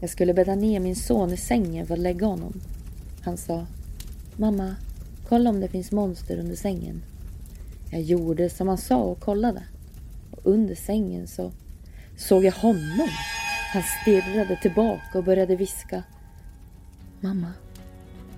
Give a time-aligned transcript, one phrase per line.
[0.00, 2.60] Jag skulle bädda ner min son i sängen för att lägga honom.
[3.22, 3.66] Han sa
[4.36, 4.76] Mamma,
[5.28, 7.02] kolla om det finns monster under sängen.
[7.90, 9.62] Jag gjorde som han sa och kollade.
[10.30, 11.52] Och under sängen så
[12.16, 13.08] såg jag honom.
[13.72, 16.02] Han stirrade tillbaka och började viska.
[17.20, 17.52] Mamma,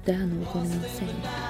[0.04, 1.49] det är någon i min säng.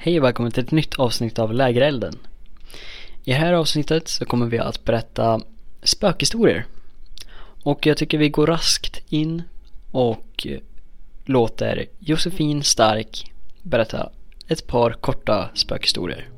[0.00, 2.14] Hej och välkommen till ett nytt avsnitt av Lägerelden.
[3.24, 5.40] I det här avsnittet så kommer vi att berätta
[5.82, 6.66] spökhistorier.
[7.62, 9.42] Och jag tycker vi går raskt in
[9.90, 10.46] och
[11.24, 14.10] låter Josefin Stark berätta
[14.48, 16.28] ett par korta spökhistorier.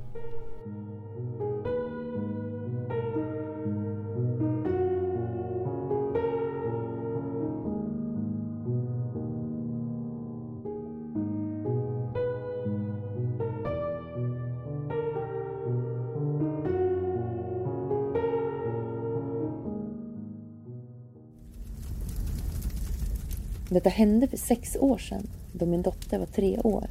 [23.73, 26.87] Detta hände för sex år sedan, då min dotter var tre år.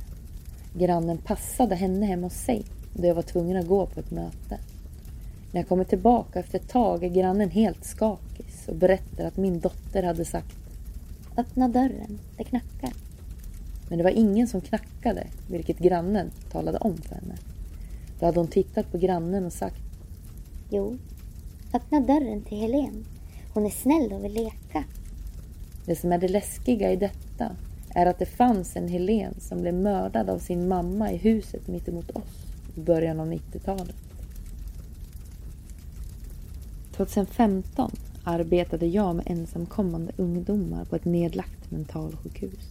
[0.74, 2.64] Grannen passade henne hemma hos sig,
[2.94, 4.60] då jag var tvungen att gå på ett möte.
[5.52, 9.60] När jag kommer tillbaka efter ett tag är grannen helt skakig och berättar att min
[9.60, 10.56] dotter hade sagt
[11.38, 12.94] Öppna dörren, det knackar.
[13.90, 17.36] Men det var ingen som knackade, vilket grannen talade om för henne.
[18.20, 19.82] Då hade hon tittat på grannen och sagt
[20.70, 20.98] Jo,
[21.74, 23.06] öppna dörren till Helen.
[23.54, 24.84] Hon är snäll och vill leka.
[25.90, 27.56] Det som är det läskiga i detta
[27.90, 32.12] är att det fanns en Helen som blev mördad av sin mamma i huset mittemot
[32.12, 32.46] oss
[32.76, 33.96] i början av 90-talet.
[36.92, 37.92] 2015
[38.24, 42.70] arbetade jag med ensamkommande ungdomar på ett nedlagt mentalsjukhus.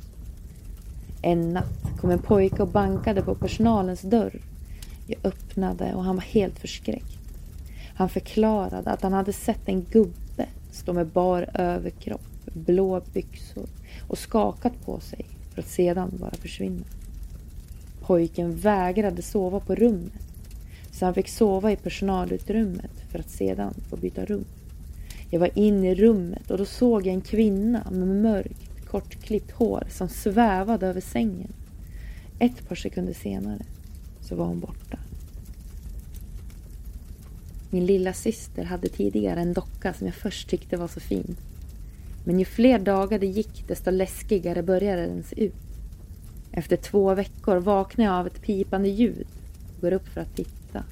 [1.22, 4.40] En natt kom en pojke och bankade på personalens dörr.
[5.06, 7.18] Jag öppnade och han var helt förskräckt.
[7.94, 13.66] Han förklarade att han hade sett en gubbe stå med bar överkropp blå byxor
[14.08, 16.84] och skakat på sig för att sedan bara försvinna.
[18.00, 20.28] Pojken vägrade sova på rummet
[20.92, 24.44] så han fick sova i personalutrymmet för att sedan få byta rum.
[25.30, 29.84] Jag var inne i rummet och då såg jag en kvinna med mörkt kortklippt hår
[29.90, 31.52] som svävade över sängen.
[32.38, 33.62] Ett par sekunder senare
[34.20, 34.98] så var hon borta.
[37.70, 41.36] Min lilla syster hade tidigare en docka som jag först tyckte var så fin.
[42.28, 45.54] Men ju fler dagar det gick desto läskigare började den se ut.
[46.52, 49.26] Efter två veckor vaknar jag av ett pipande ljud
[49.74, 50.84] och går upp för att titta.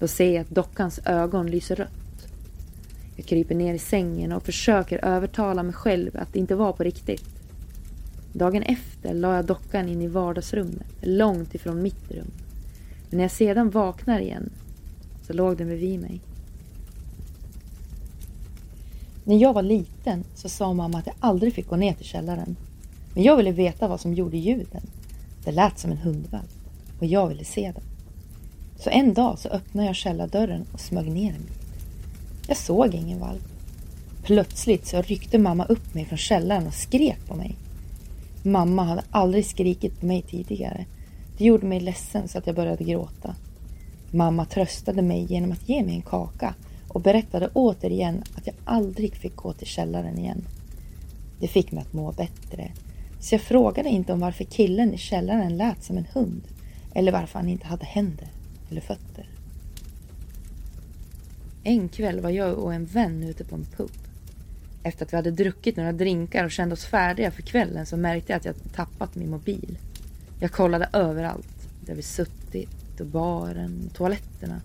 [0.00, 2.28] Då ser jag att dockans ögon lyser rött.
[3.16, 6.84] Jag kryper ner i sängen och försöker övertala mig själv att det inte var på
[6.84, 7.24] riktigt.
[8.32, 12.30] Dagen efter la jag dockan in i vardagsrummet, långt ifrån mitt rum.
[13.10, 14.50] Men när jag sedan vaknar igen
[15.26, 16.20] så låg den bredvid mig.
[19.24, 22.56] När jag var liten så sa mamma att jag aldrig fick gå ner till källaren.
[23.14, 24.82] Men jag ville veta vad som gjorde ljuden.
[25.44, 26.50] Det lät som en hundvalp
[26.98, 27.82] och jag ville se den.
[28.78, 31.64] Så en dag så öppnade jag källardörren och smög ner en bit.
[32.48, 33.42] Jag såg ingen valp.
[34.22, 37.56] Plötsligt så ryckte mamma upp mig från källaren och skrek på mig.
[38.42, 40.84] Mamma hade aldrig skrikit på mig tidigare.
[41.38, 43.34] Det gjorde mig ledsen så att jag började gråta.
[44.10, 46.54] Mamma tröstade mig genom att ge mig en kaka
[46.88, 50.44] och berättade återigen att jag aldrig fick gå till källaren igen.
[51.40, 52.72] Det fick mig att må bättre.
[53.20, 56.42] Så jag frågade inte om varför killen i källaren lät som en hund
[56.94, 58.28] eller varför han inte hade händer
[58.70, 59.28] eller fötter.
[61.64, 63.90] En kväll var jag och en vän ute på en pub.
[64.82, 68.32] Efter att vi hade druckit några drinkar och kände oss färdiga för kvällen så märkte
[68.32, 69.78] jag att jag tappat min mobil.
[70.40, 71.68] Jag kollade överallt.
[71.86, 74.60] Där vi suttit och baren och toaletterna.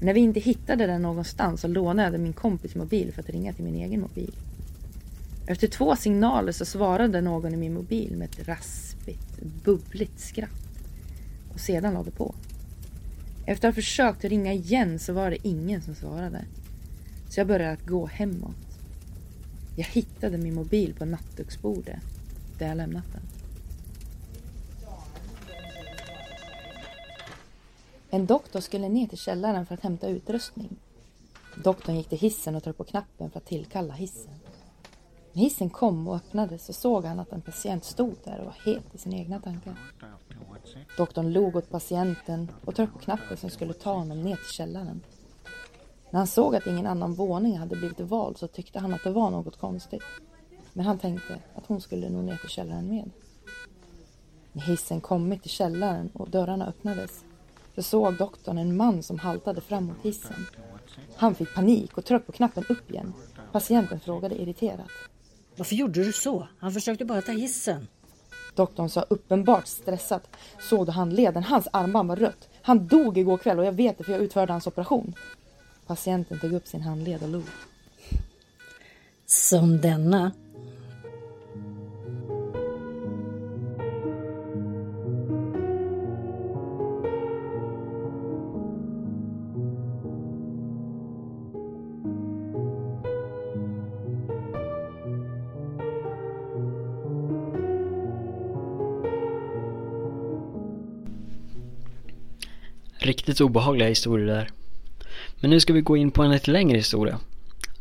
[0.00, 3.52] När vi inte hittade den någonstans så lånade jag min kompis mobil för att ringa
[3.52, 4.34] till min egen mobil.
[5.46, 10.50] Efter två signaler så svarade någon i min mobil med ett raspigt, bubbligt skratt.
[11.52, 12.34] Och sedan lade på.
[13.46, 16.44] Efter att ha försökt ringa igen så var det ingen som svarade.
[17.28, 18.78] Så jag började att gå hemåt.
[19.76, 22.00] Jag hittade min mobil på nattduksbordet
[22.58, 23.22] där jag lämnat den.
[28.10, 30.76] En doktor skulle ner till källaren för att hämta utrustning.
[31.64, 34.34] Doktorn gick till hissen och tryckte på knappen för att tillkalla hissen.
[35.32, 38.56] När hissen kom och öppnades så såg han att en patient stod där och var
[38.64, 39.76] helt i sina egna tankar.
[40.96, 45.00] Doktorn log åt patienten och tryckte på knappen som skulle ta honom ner till källaren.
[46.10, 49.10] När han såg att ingen annan våning hade blivit vald så tyckte han att det
[49.10, 50.02] var något konstigt.
[50.72, 53.10] Men han tänkte att hon skulle nog ner till källaren med.
[54.52, 57.24] När hissen kommit till källaren och dörrarna öppnades
[57.76, 60.46] så såg doktorn en man som haltade fram mot hissen.
[61.16, 63.12] Han fick panik och tryckte på knappen upp igen.
[63.52, 64.90] Patienten frågade irriterat.
[65.56, 66.48] Varför gjorde du så?
[66.58, 67.88] Han försökte bara ta hissen.
[68.54, 70.28] Doktorn sa uppenbart stressat.
[70.60, 71.42] Såg du handleden?
[71.42, 72.48] Hans armband var rött.
[72.62, 75.14] Han dog igår kväll och jag vet det för jag utförde hans operation.
[75.86, 77.44] Patienten tog upp sin handled och log.
[79.26, 80.32] Som denna.
[103.06, 104.48] Riktigt obehagliga historier där.
[105.40, 107.18] Men nu ska vi gå in på en lite längre historia.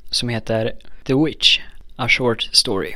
[0.09, 0.71] Som heter
[1.03, 1.59] The Witch,
[1.95, 2.95] A Short Story.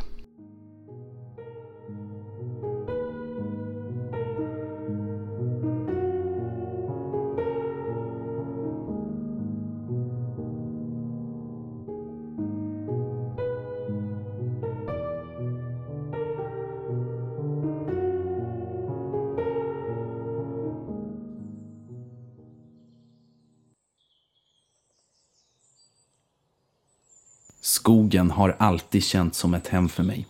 [28.40, 30.28] Har alltid känts som ett hem för mig.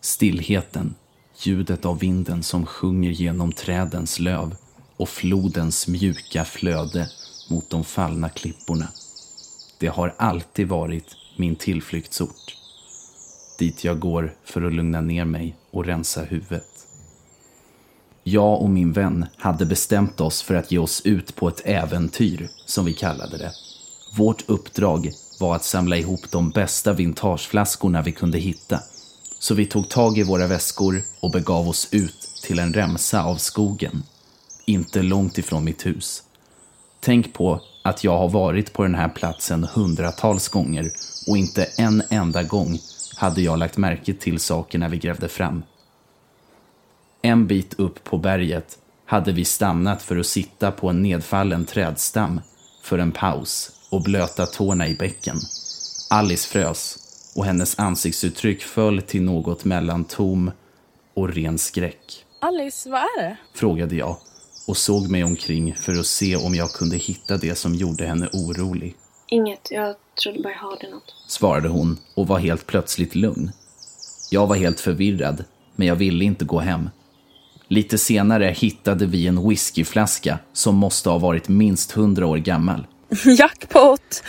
[0.00, 0.94] Stillheten,
[1.38, 4.56] ljudet av vinden som sjunger genom trädens löv
[4.96, 7.10] och flodens mjuka flöde
[7.50, 8.88] mot de fallna klipporna.
[9.78, 12.56] Det har alltid varit min tillflyktsort.
[13.58, 16.86] Dit jag går för att lugna ner mig och rensa huvudet.
[18.22, 22.48] Jag och min vän hade bestämt oss för att ge oss ut på ett äventyr,
[22.66, 23.52] som vi kallade det.
[24.16, 28.80] Vårt uppdrag var att samla ihop de bästa vintageflaskorna vi kunde hitta.
[29.38, 33.36] Så vi tog tag i våra väskor och begav oss ut till en remsa av
[33.36, 34.02] skogen.
[34.64, 36.22] Inte långt ifrån mitt hus.
[37.00, 40.92] Tänk på att jag har varit på den här platsen hundratals gånger
[41.26, 42.78] och inte en enda gång
[43.16, 45.62] hade jag lagt märke till sakerna vi grävde fram.
[47.22, 52.40] En bit upp på berget hade vi stannat för att sitta på en nedfallen trädstam
[52.86, 55.46] för en paus och blöta tårna i bäcken.
[56.10, 56.98] Alice frös
[57.34, 60.50] och hennes ansiktsuttryck föll till något mellan tom
[61.14, 62.24] och ren skräck.
[62.40, 63.36] Alice, vad är det?
[63.54, 64.16] Frågade jag
[64.66, 68.28] och såg mig omkring för att se om jag kunde hitta det som gjorde henne
[68.32, 68.94] orolig.
[69.28, 71.14] Inget, jag trodde bara jag hörde något.
[71.26, 73.50] Svarade hon och var helt plötsligt lugn.
[74.30, 75.44] Jag var helt förvirrad,
[75.76, 76.90] men jag ville inte gå hem.
[77.68, 82.86] Lite senare hittade vi en whiskyflaska som måste ha varit minst hundra år gammal.
[83.38, 84.22] Jackpot!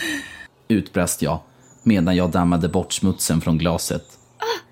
[0.67, 1.39] Utbrast jag
[1.83, 4.03] medan jag dammade bort smutsen från glaset.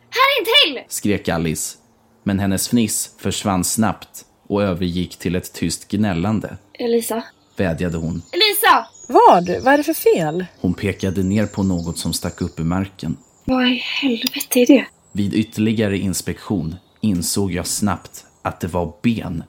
[0.10, 0.84] Här intill!
[0.90, 1.78] Skrek Alice.
[2.24, 6.58] Men hennes fniss försvann snabbt och övergick till ett tyst gnällande.
[6.74, 7.24] Elisa?
[7.58, 8.22] Vädjade hon.
[8.32, 8.88] Elisa!
[9.08, 9.64] Vad?
[9.64, 10.46] Vad är det för fel?
[10.62, 13.18] Hon pekade ner på något som stack upp ur marken.
[13.46, 14.86] Vad i helvete är det?
[15.12, 19.44] Vid ytterligare inspektion insåg jag snabbt att det var ben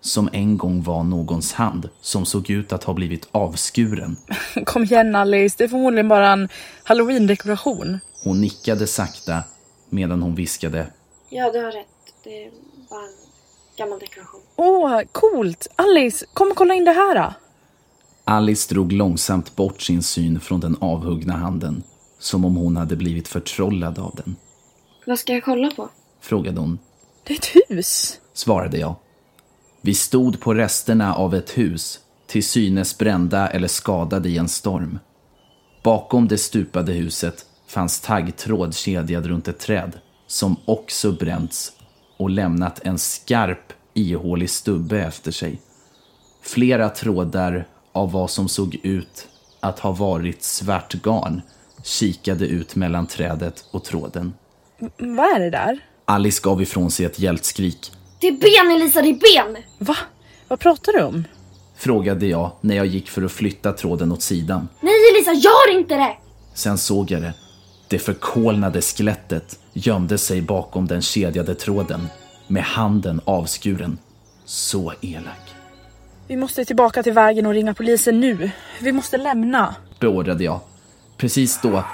[0.00, 4.16] som en gång var någons hand som såg ut att ha blivit avskuren.
[4.64, 6.48] Kom igen Alice, det är förmodligen bara en
[6.84, 7.98] halloween-dekoration.
[8.24, 9.42] Hon nickade sakta
[9.88, 10.86] medan hon viskade.
[11.28, 11.86] Ja, du har rätt.
[12.24, 12.50] Det
[12.90, 13.14] var en
[13.76, 14.40] gammal dekoration.
[14.56, 15.66] Åh, coolt!
[15.76, 17.32] Alice, kom och kolla in det här!
[18.24, 21.82] Alice drog långsamt bort sin syn från den avhuggna handen.
[22.18, 24.36] Som om hon hade blivit förtrollad av den.
[25.06, 25.88] Vad ska jag kolla på?
[26.20, 26.78] Frågade hon.
[27.24, 28.20] Det är ett hus!
[28.32, 28.94] Svarade jag.
[29.80, 34.98] Vi stod på resterna av ett hus, till synes brända eller skadade i en storm.
[35.82, 41.72] Bakom det stupade huset fanns taggtråd kedjad runt ett träd, som också bränts
[42.16, 45.60] och lämnat en skarp, ihålig stubbe efter sig.
[46.42, 49.28] Flera trådar av vad som såg ut
[49.60, 51.42] att ha varit svart garn
[51.84, 54.34] kikade ut mellan trädet och tråden.
[54.98, 55.78] Vad är det där?
[56.12, 57.92] Alice gav ifrån sig ett hjältskrik.
[58.20, 59.62] Det är ben Elisa, det är ben!
[59.78, 59.96] Va?
[60.48, 61.24] Vad pratar du om?
[61.76, 64.68] Frågade jag när jag gick för att flytta tråden åt sidan.
[64.80, 66.16] Nej Elisa, gör inte det!
[66.54, 67.34] Sen såg jag det.
[67.88, 72.06] Det förkolnade skelettet gömde sig bakom den kedjade tråden
[72.46, 73.98] med handen avskuren.
[74.44, 75.54] Så elak,
[76.28, 78.50] Vi måste tillbaka till vägen och ringa polisen nu.
[78.80, 79.74] Vi måste lämna.
[80.00, 80.60] beordrade jag.
[81.16, 81.84] Precis då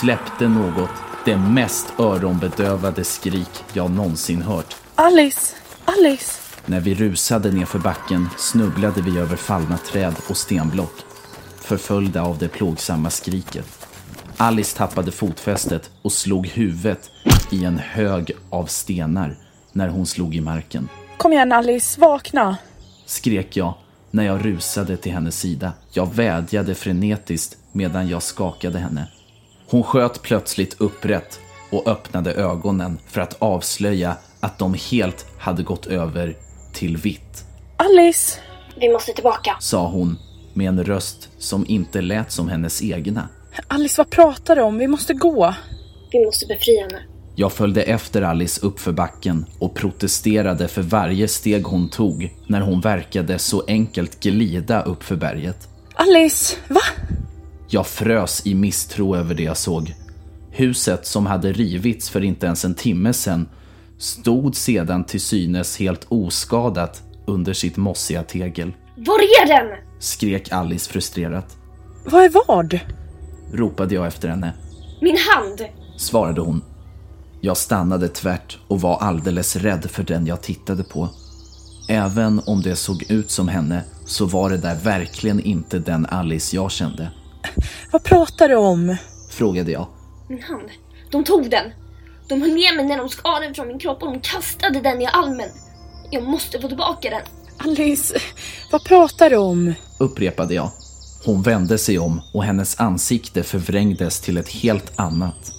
[0.00, 0.90] släppte något
[1.28, 4.76] det mest öronbedövade skrik jag någonsin hört.
[4.94, 5.56] Alice!
[5.84, 6.40] Alice!
[6.66, 10.94] När vi rusade nerför backen snubblade vi över fallna träd och stenblock,
[11.60, 13.86] förföljda av det plågsamma skriket.
[14.36, 17.10] Alice tappade fotfästet och slog huvudet
[17.50, 19.36] i en hög av stenar
[19.72, 20.88] när hon slog i marken.
[21.16, 22.56] Kom igen Alice, vakna.
[23.06, 23.74] Skrek jag
[24.10, 25.72] när jag rusade till hennes sida.
[25.92, 29.06] Jag vädjade frenetiskt medan jag skakade henne.
[29.70, 35.86] Hon sköt plötsligt upprätt och öppnade ögonen för att avslöja att de helt hade gått
[35.86, 36.36] över
[36.72, 37.44] till vitt,
[37.76, 38.38] Alice!
[38.80, 39.56] Vi måste tillbaka.
[39.60, 40.18] sa hon
[40.54, 43.28] med en röst som inte lät som hennes egna.
[43.68, 44.78] Alice, vad pratar du om?
[44.78, 45.54] Vi måste gå.
[46.10, 47.02] Vi måste befria henne.
[47.34, 52.80] Jag följde efter Alice uppför backen och protesterade för varje steg hon tog när hon
[52.80, 55.68] verkade så enkelt glida uppför berget.
[55.94, 56.80] Alice, va?
[57.70, 59.94] Jag frös i misstro över det jag såg.
[60.50, 63.48] Huset som hade rivits för inte ens en timme sedan
[63.98, 68.72] stod sedan till synes helt oskadat under sitt mossiga tegel.
[68.96, 69.78] Var är den?
[69.98, 71.56] Skrek Alice frustrerat.
[72.04, 72.80] Vad är vad?
[73.52, 74.52] Ropade jag efter henne.
[75.00, 75.64] Min hand!
[75.96, 76.62] Svarade hon.
[77.40, 81.08] Jag stannade tvärt och var alldeles rädd för den jag tittade på.
[81.88, 86.56] Även om det såg ut som henne så var det där verkligen inte den Alice
[86.56, 87.10] jag kände.
[87.90, 88.96] Vad pratar du om?
[89.30, 89.86] Frågade jag.
[90.28, 90.68] Min hand.
[91.10, 91.64] De tog den.
[92.28, 95.02] De höll med mig när de skar den från min kropp och de kastade den
[95.02, 95.48] i almen.
[96.10, 97.22] Jag måste få tillbaka den.
[97.58, 98.18] Alice,
[98.72, 99.74] vad pratar du om?
[99.98, 100.70] upprepade jag.
[101.24, 105.52] Hon vände sig om och hennes ansikte förvrängdes till ett helt annat.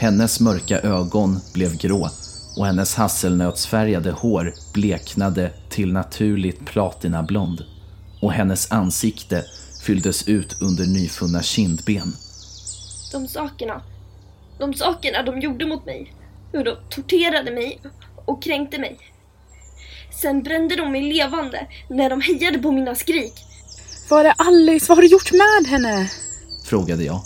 [0.00, 2.08] Hennes mörka ögon blev grå
[2.56, 7.64] och hennes hasselnötsfärgade hår bleknade till naturligt platinablond.
[8.22, 9.44] Och hennes ansikte
[9.86, 12.12] fylldes ut under nyfunna kindben.
[13.12, 13.82] De sakerna.
[14.58, 16.14] De sakerna de gjorde mot mig.
[16.52, 17.80] Hur de torterade mig
[18.24, 18.98] och kränkte mig.
[20.22, 23.32] Sen brände de mig levande när de hejade på mina skrik.
[24.10, 24.86] Var är Alice?
[24.88, 26.10] Vad har du gjort med henne?
[26.64, 27.20] Frågade jag.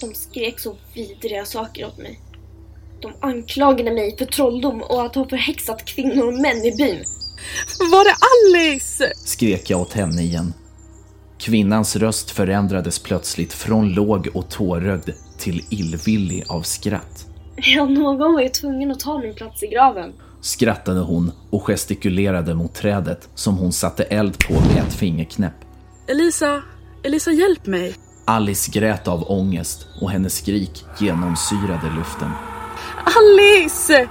[0.00, 2.20] De skrek så vidriga saker åt mig.
[3.00, 7.04] De anklagade mig för trolldom och att ha förhäxat kvinnor och män i byn.
[7.90, 9.12] Var är Alice?
[9.16, 10.52] Skrek jag åt henne igen.
[11.38, 17.26] Kvinnans röst förändrades plötsligt från låg och tårögd till illvillig av skratt.
[17.56, 20.12] Ja, någon var ju tvungen att ta min plats i graven.
[20.40, 25.54] Skrattade hon och gestikulerade mot trädet som hon satte eld på med ett fingerknäpp.
[26.06, 26.62] Elisa,
[27.02, 27.94] Elisa hjälp mig.
[28.24, 32.30] Alice grät av ångest och hennes skrik genomsyrade luften.
[33.04, 34.08] Alice!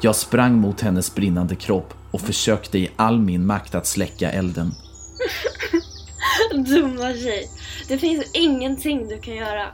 [0.00, 4.72] Jag sprang mot hennes brinnande kropp och försökte i all min makt att släcka elden.
[6.52, 7.50] Dumma tjej.
[7.88, 9.66] Det finns ingenting du kan göra.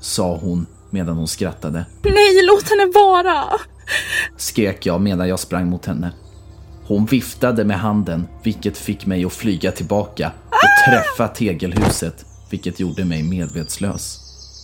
[0.00, 1.84] Sa hon medan hon skrattade.
[2.02, 3.44] Nej, låt henne vara!
[4.36, 6.12] Skrek jag medan jag sprang mot henne.
[6.86, 13.04] Hon viftade med handen, vilket fick mig att flyga tillbaka och träffa tegelhuset, vilket gjorde
[13.04, 14.18] mig medvetslös.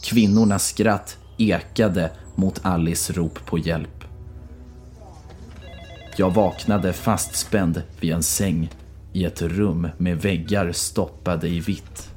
[0.05, 4.05] Kvinnornas skratt ekade mot Alice rop på hjälp.
[6.17, 8.71] Jag vaknade fastspänd vid en säng
[9.19, 12.11] i ett rum med väggar stoppade i vitt.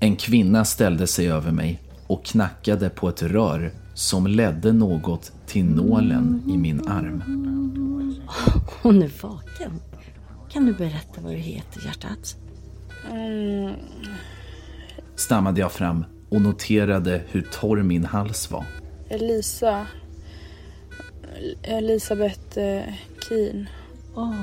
[0.00, 5.64] En kvinna ställde sig över mig och knackade på ett rör som ledde något till
[5.64, 7.22] nålen i min arm.
[8.82, 9.80] Hon är vaken.
[10.50, 12.36] Kan du berätta vad du heter, hjärtat?
[15.16, 18.64] Stammade jag fram och noterade hur torr min hals var.
[19.08, 19.86] Elisa.
[21.62, 22.82] Elisabeth eh,
[23.28, 23.66] Keen.
[24.14, 24.34] Åh,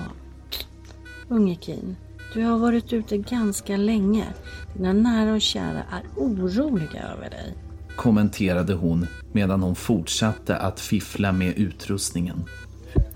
[1.30, 1.96] unge Kin.
[2.34, 4.26] Du har varit ute ganska länge.
[4.74, 7.54] Dina nära och kära är oroliga över dig.
[7.96, 12.44] Kommenterade hon medan hon fortsatte att fiffla med utrustningen.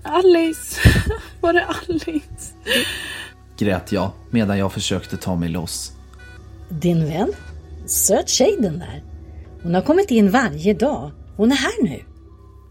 [0.02, 0.80] Alice!
[1.40, 2.54] Var är Alice?
[3.58, 5.92] Grät jag medan jag försökte ta mig loss.
[6.68, 7.32] Din vän?
[7.86, 9.02] Söt tjej den där.
[9.62, 11.10] Hon har kommit in varje dag.
[11.36, 12.02] Hon är här nu.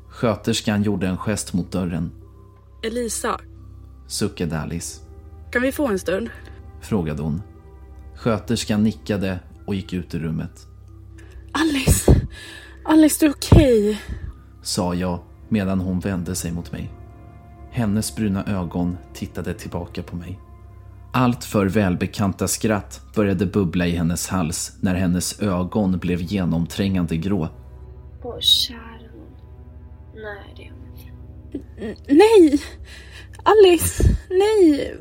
[0.10, 2.12] Sköterskan gjorde en gest mot dörren.
[2.84, 3.40] Elisa,
[4.08, 5.09] Suckade Alice.
[5.52, 6.30] Kan vi få en stund?
[6.82, 7.42] Frågade hon.
[8.16, 10.68] Sköterskan nickade och gick ut ur rummet.
[11.52, 12.28] Alice!
[12.86, 14.02] Alice, du är okej?
[14.62, 16.92] Sa jag medan hon vände sig mot mig.
[17.72, 20.40] Hennes bruna ögon tittade tillbaka på mig.
[21.14, 27.50] Allt för välbekanta skratt började bubbla i hennes hals när hennes ögon blev genomträngande grå.
[28.24, 29.38] Åh, kära nån.
[30.16, 30.88] Nej, det är hon
[31.54, 32.14] inte.
[32.14, 32.60] Nej!
[33.50, 34.04] Alice!
[34.30, 34.96] Nej!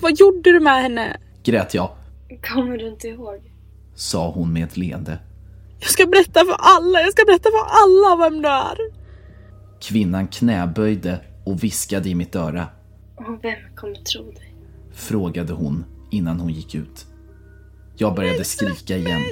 [0.00, 1.16] Vad gjorde du med henne?
[1.44, 1.90] Grät jag,
[2.52, 3.40] Kommer du inte ihåg?
[3.94, 5.18] sa hon med ett leende.
[5.80, 8.76] Jag ska berätta för alla, jag ska berätta för alla vem du är.
[9.80, 12.66] Kvinnan knäböjde och viskade i mitt öra.
[13.16, 14.54] Och vem kommer tro dig?
[14.94, 17.06] Frågade hon innan hon gick ut.
[17.96, 19.22] Jag började skrika igen,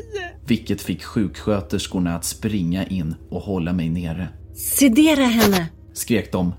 [0.46, 4.28] vilket fick sjuksköterskorna att springa in och hålla mig nere.
[4.54, 5.68] Sedera henne!
[5.92, 6.52] Skrek de.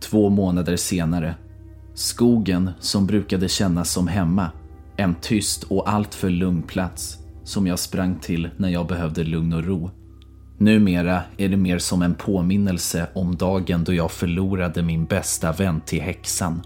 [0.00, 1.34] Två månader senare.
[1.94, 4.50] Skogen som brukade kännas som hemma.
[4.96, 9.64] En tyst och alltför lugn plats som jag sprang till när jag behövde lugn och
[9.64, 9.90] ro.
[10.58, 15.80] Numera är det mer som en påminnelse om dagen då jag förlorade min bästa vän
[15.80, 16.62] till häxan.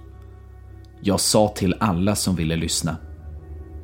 [1.01, 2.97] Jag sa till alla som ville lyssna.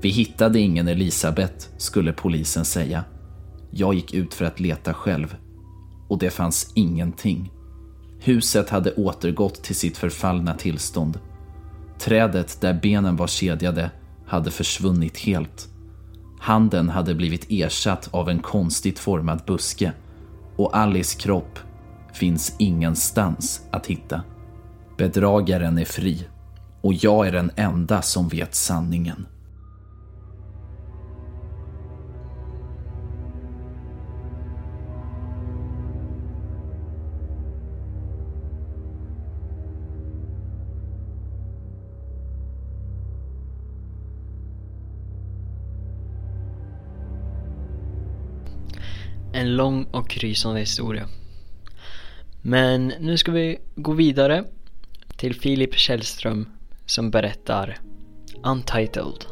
[0.01, 3.05] Vi hittade ingen Elisabeth, skulle polisen säga.
[3.71, 5.37] Jag gick ut för att leta själv.
[6.09, 7.53] Och det fanns ingenting.
[8.21, 11.19] Huset hade återgått till sitt förfallna tillstånd.
[11.99, 13.91] Trädet där benen var kedjade
[14.27, 15.69] hade försvunnit helt.
[16.41, 19.93] Handen hade blivit ersatt av en konstigt formad buske
[20.57, 21.59] och Alice kropp
[22.13, 24.23] finns ingenstans att hitta.
[24.97, 26.27] Bedragaren är fri
[26.81, 29.27] och jag är den enda som vet sanningen.
[49.39, 51.09] En lång och krysande historia.
[52.43, 54.45] Men nu ska vi gå vidare
[55.17, 56.49] till Filip Källström
[56.87, 57.79] som berättar
[58.45, 59.25] Untitled.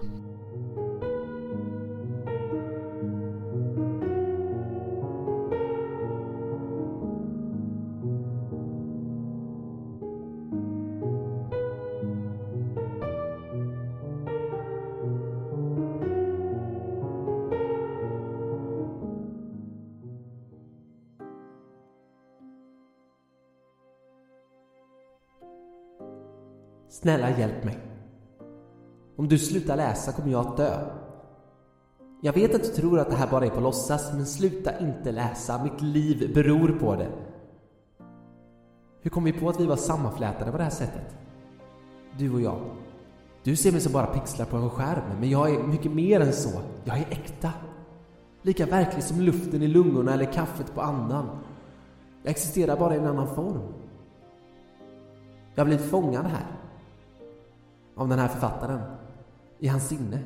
[27.06, 27.78] Snälla hjälp mig.
[29.16, 30.78] Om du slutar läsa kommer jag att dö.
[32.22, 35.12] Jag vet att du tror att det här bara är på låtsas, men sluta inte
[35.12, 35.62] läsa.
[35.62, 37.08] Mitt liv beror på det.
[39.00, 41.16] Hur kom vi på att vi var sammanflätade på det här sättet?
[42.18, 42.60] Du och jag.
[43.42, 46.32] Du ser mig som bara pixlar på en skärm, men jag är mycket mer än
[46.32, 46.60] så.
[46.84, 47.52] Jag är äkta.
[48.42, 51.26] Lika verklig som luften i lungorna eller kaffet på andan.
[52.22, 53.62] Jag existerar bara i en annan form.
[55.54, 56.55] Jag har blivit fångad här.
[57.96, 58.80] Av den här författaren.
[59.58, 60.22] I hans sinne.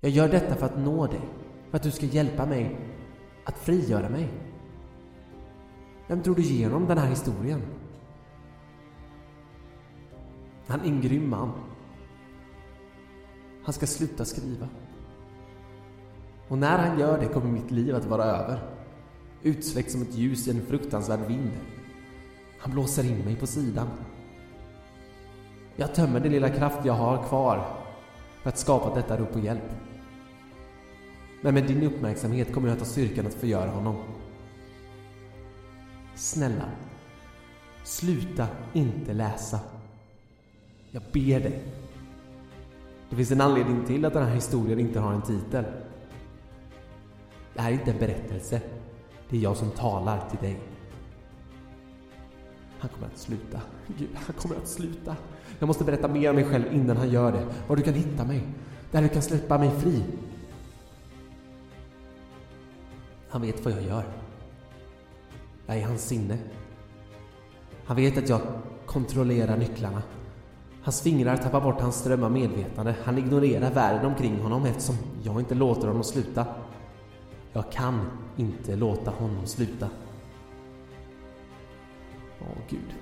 [0.00, 1.20] Jag gör detta för att nå dig.
[1.70, 2.78] För att du ska hjälpa mig
[3.44, 4.30] att frigöra mig.
[6.06, 7.62] Vem tror du ger honom den här historien?
[10.66, 11.52] Han är en grym man.
[13.64, 14.68] Han ska sluta skriva.
[16.48, 18.62] Och när han gör det kommer mitt liv att vara över.
[19.42, 21.50] Utsläckt som ett ljus i en fruktansvärd vind.
[22.58, 23.88] Han blåser in mig på sidan.
[25.80, 27.76] Jag tömmer den lilla kraft jag har kvar
[28.42, 29.70] för att skapa detta rop på hjälp.
[31.40, 33.96] Men med din uppmärksamhet kommer jag att ha styrkan att förgöra honom.
[36.14, 36.64] Snälla,
[37.84, 39.60] sluta inte läsa.
[40.90, 41.62] Jag ber dig.
[43.10, 45.64] Det finns en anledning till att den här historien inte har en titel.
[47.54, 48.60] Det här är inte en berättelse.
[49.28, 50.58] Det är jag som talar till dig.
[52.78, 53.60] Han kommer att sluta.
[53.98, 55.16] Gud, han kommer att sluta.
[55.58, 57.46] Jag måste berätta mer om mig själv innan han gör det.
[57.66, 58.42] Var du kan hitta mig.
[58.90, 60.02] Där du kan släppa mig fri.
[63.28, 64.04] Han vet vad jag gör.
[65.66, 66.38] Jag är hans sinne.
[67.84, 68.40] Han vet att jag
[68.86, 70.02] kontrollerar nycklarna.
[70.82, 72.94] Hans fingrar tappar bort hans ström av medvetande.
[73.04, 76.46] Han ignorerar världen omkring honom eftersom jag inte låter honom sluta.
[77.52, 79.88] Jag kan inte låta honom sluta.
[82.40, 82.94] Åh, Gud.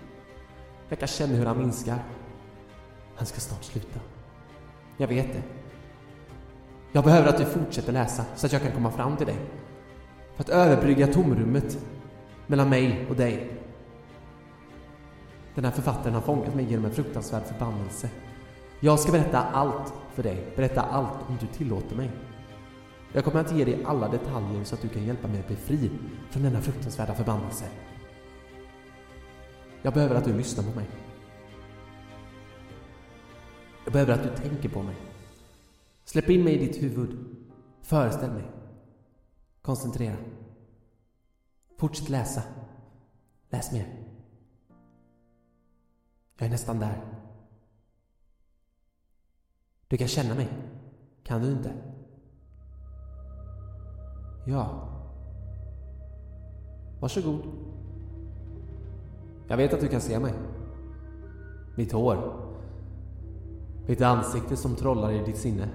[0.89, 1.99] Jag kan känna hur han minskar.
[3.17, 4.01] Han ska snart sluta.
[4.97, 5.43] Jag vet det.
[6.93, 9.37] Jag behöver att du fortsätter läsa så att jag kan komma fram till dig.
[10.35, 11.79] För att överbrygga tomrummet
[12.47, 13.51] mellan mig och dig.
[15.55, 18.11] Den här författaren har fångat mig genom en fruktansvärd förbannelse.
[18.81, 20.53] Jag ska berätta allt för dig.
[20.57, 22.11] Berätta allt om du tillåter mig.
[23.13, 25.57] Jag kommer att ge dig alla detaljer så att du kan hjälpa mig att bli
[25.57, 25.91] fri
[26.31, 27.65] från denna fruktansvärda förbannelse.
[29.83, 30.87] Jag behöver att du lyssnar på mig.
[33.87, 34.97] Jag behöver att du tänker på mig.
[36.05, 37.37] Släpp in mig i ditt huvud.
[37.83, 38.45] Föreställ mig.
[39.63, 40.17] Koncentrera.
[41.79, 42.43] Fortsätt läsa.
[43.51, 43.87] Läs mer.
[46.39, 47.03] Jag är nästan där.
[49.89, 50.49] Du kan känna mig.
[51.23, 51.73] Kan du inte?
[54.47, 54.89] Ja.
[57.01, 57.43] Varsågod.
[59.49, 60.33] Jag vet att du kan se mig.
[61.77, 62.46] Mitt hår.
[63.87, 65.69] Mitt ansikte som trollar i ditt sinne.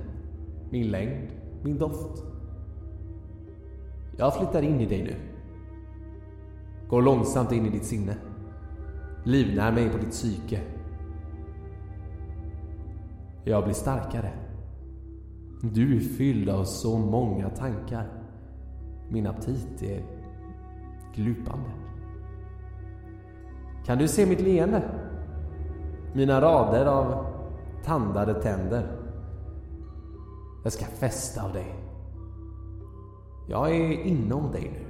[0.70, 1.28] Min längd.
[1.64, 2.24] Min doft.
[4.18, 5.16] Jag flyttar in i dig nu.
[6.90, 8.16] Går långsamt in i ditt sinne.
[9.24, 10.62] Livnär mig på ditt psyke.
[13.44, 14.32] Jag blir starkare.
[15.62, 18.08] Du är fylld av så många tankar.
[19.10, 20.04] Min aptit är
[21.16, 21.70] glupande.
[23.86, 24.84] Kan du se mitt leende?
[26.14, 27.26] Mina rader av
[27.86, 28.98] tandade tänder.
[30.64, 31.76] Jag ska fästa av dig.
[33.48, 34.86] Jag är inom dig nu.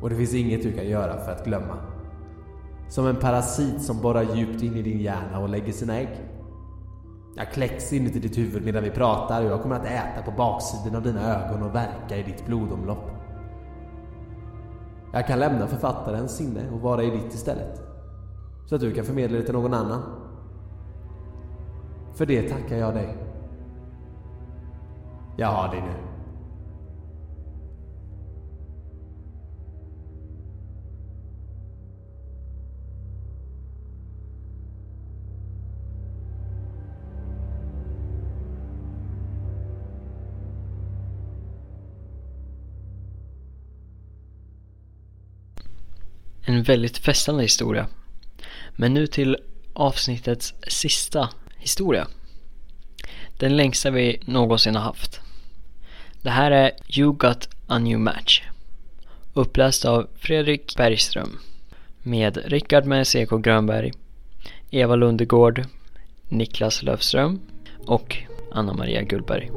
[0.00, 1.76] Och det finns inget du kan göra för att glömma.
[2.88, 6.22] Som en parasit som borrar djupt in i din hjärna och lägger sina ägg.
[7.36, 10.96] Jag kläcks inuti ditt huvud medan vi pratar och jag kommer att äta på baksidan
[10.96, 13.10] av dina ögon och verka i ditt blodomlopp.
[15.12, 17.82] Jag kan lämna författarens sinne och vara i ditt istället.
[18.66, 20.02] Så att du kan förmedla det till någon annan.
[22.14, 23.16] För det tackar jag dig.
[25.36, 25.94] Jag har dig nu.
[46.46, 47.86] En väldigt festande historia.
[48.76, 49.36] Men nu till
[49.72, 51.28] avsnittets sista
[51.64, 52.06] historia.
[53.38, 55.20] Den längsta vi någonsin har haft.
[56.22, 58.42] Det här är You Got A New Match.
[59.32, 61.38] Uppläst av Fredrik Bergström.
[62.02, 63.92] Med Rickard med CK Grönberg,
[64.70, 65.64] Eva Lundegård,
[66.28, 67.40] Niklas Löfström
[67.86, 68.16] och
[68.52, 69.50] Anna Maria Gullberg.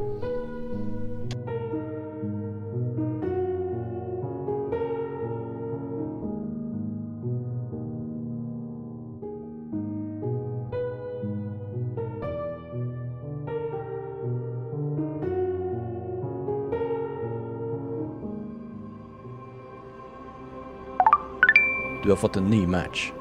[22.07, 23.11] Du har fått en ny match.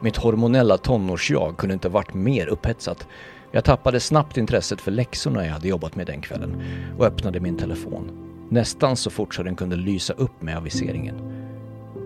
[0.00, 3.08] Mitt hormonella tonårsjag kunde inte varit mer upphetsat.
[3.52, 6.62] Jag tappade snabbt intresset för läxorna jag hade jobbat med den kvällen
[6.98, 8.10] och öppnade min telefon.
[8.48, 11.14] Nästan så fort så den kunde lysa upp med aviseringen.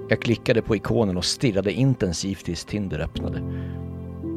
[0.08, 3.40] Jag klickade på ikonen och stirrade intensivt tills Tinder öppnade.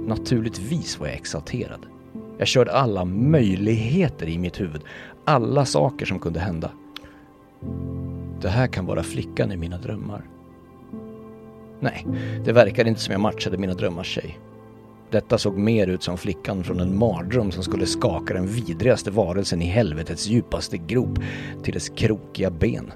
[0.08, 1.86] Naturligtvis var jag exalterad.
[2.38, 4.82] Jag körde alla möjligheter i mitt huvud.
[5.26, 6.72] Alla saker som kunde hända.
[8.42, 10.24] Det här kan vara flickan i mina drömmar.
[11.84, 12.08] Nej,
[12.46, 14.40] det verkade inte som jag matchade mina drömmars tjej.
[15.10, 19.62] Detta såg mer ut som flickan från en mardröm som skulle skaka den vidrigaste varelsen
[19.62, 21.20] i helvetets djupaste grop
[21.64, 22.92] till dess krokiga ben.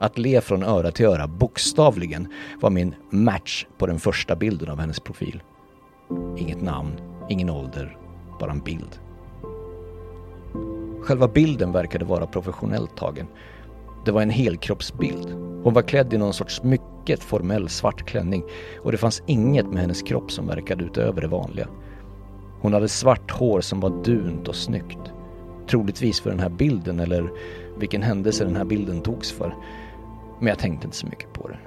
[0.00, 2.28] Att le från öra till öra, bokstavligen,
[2.60, 5.42] var min match på den första bilden av hennes profil.
[6.36, 6.92] Inget namn,
[7.28, 7.96] ingen ålder,
[8.40, 9.00] bara en bild.
[11.02, 13.26] Själva bilden verkade vara professionellt tagen.
[14.04, 15.30] Det var en helkroppsbild.
[15.62, 18.44] Hon var klädd i någon sorts mycket formell svart klänning
[18.82, 21.68] och det fanns inget med hennes kropp som verkade utöver det vanliga.
[22.60, 25.12] Hon hade svart hår som var dunt och snyggt.
[25.66, 27.30] Troligtvis för den här bilden eller
[27.78, 29.54] vilken händelse den här bilden togs för.
[30.38, 31.58] Men jag tänkte inte så mycket på det.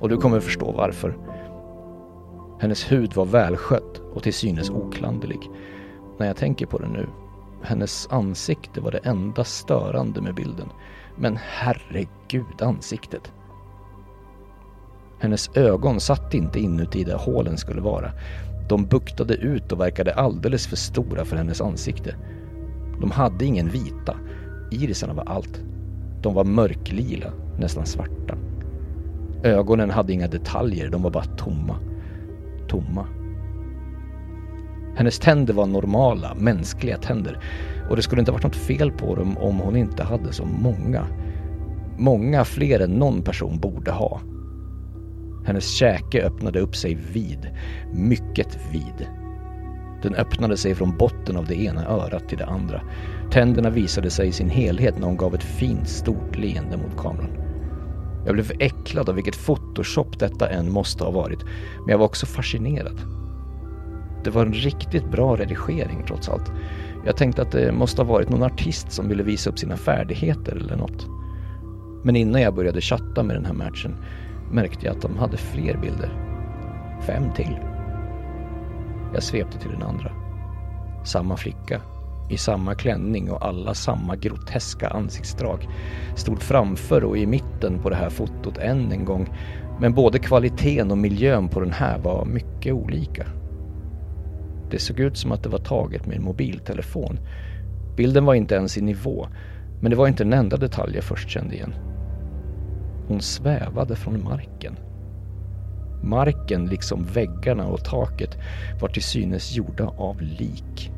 [0.00, 1.16] Och du kommer förstå varför.
[2.60, 5.50] Hennes hud var välskött och till synes oklanderlig.
[6.18, 7.06] När jag tänker på det nu.
[7.62, 10.68] Hennes ansikte var det enda störande med bilden.
[11.16, 13.32] Men herregud, ansiktet.
[15.18, 18.12] Hennes ögon satt inte inuti där hålen skulle vara.
[18.68, 22.16] De buktade ut och verkade alldeles för stora för hennes ansikte.
[23.00, 24.16] De hade ingen vita.
[24.70, 25.60] Irisarna var allt.
[26.22, 28.36] De var mörklila, nästan svarta.
[29.42, 31.76] Ögonen hade inga detaljer, de var bara tomma.
[32.68, 33.06] Tomma.
[34.96, 37.38] Hennes tänder var normala, mänskliga tänder.
[37.90, 41.06] Och det skulle inte varit något fel på dem om hon inte hade så många.
[41.98, 44.20] Många fler än någon person borde ha.
[45.46, 47.50] Hennes käke öppnade upp sig vid.
[47.92, 49.08] Mycket vid.
[50.02, 52.82] Den öppnade sig från botten av det ena örat till det andra.
[53.30, 57.30] Tänderna visade sig i sin helhet när hon gav ett fint stort leende mot kameran.
[58.26, 61.44] Jag blev äcklad av vilket photoshop detta än måste ha varit,
[61.78, 63.00] men jag var också fascinerad.
[64.24, 66.52] Det var en riktigt bra redigering trots allt.
[67.06, 70.56] Jag tänkte att det måste ha varit någon artist som ville visa upp sina färdigheter
[70.56, 71.06] eller något.
[72.04, 73.96] Men innan jag började chatta med den här matchen
[74.50, 76.10] märkte jag att de hade fler bilder.
[77.06, 77.58] Fem till.
[79.14, 80.12] Jag svepte till den andra.
[81.04, 81.80] Samma flicka,
[82.30, 85.68] i samma klänning och alla samma groteska ansiktsdrag,
[86.14, 89.28] stod framför och i mitten på det här fotot än en gång
[89.80, 93.26] Men både kvaliteten och miljön på den här var mycket olika.
[94.70, 97.18] Det såg ut som att det var taget med en mobiltelefon.
[97.96, 99.26] Bilden var inte ens i nivå,
[99.80, 101.74] men det var inte den enda detalj jag först kände igen.
[103.08, 104.76] Hon svävade från marken.
[106.02, 108.38] Marken, liksom väggarna och taket,
[108.80, 110.90] var till synes gjorda av lik.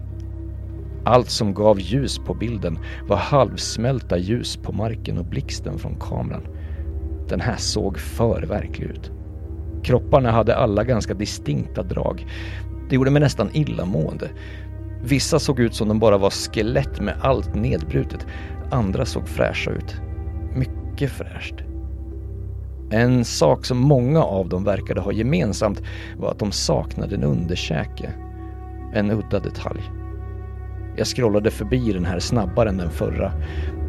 [1.04, 6.46] Allt som gav ljus på bilden var halvsmälta ljus på marken och blixten från kameran.
[7.28, 9.10] Den här såg för verklig ut.
[9.82, 12.26] Kropparna hade alla ganska distinkta drag.
[12.88, 14.30] Det gjorde mig nästan illamående.
[15.02, 18.26] Vissa såg ut som de bara var skelett med allt nedbrutet.
[18.70, 19.96] Andra såg fräscha ut.
[20.54, 21.54] Mycket fräscht.
[22.90, 25.82] En sak som många av dem verkade ha gemensamt
[26.16, 28.12] var att de saknade en underkäke.
[28.94, 29.80] En udda detalj.
[30.96, 33.32] Jag scrollade förbi den här snabbare än den förra.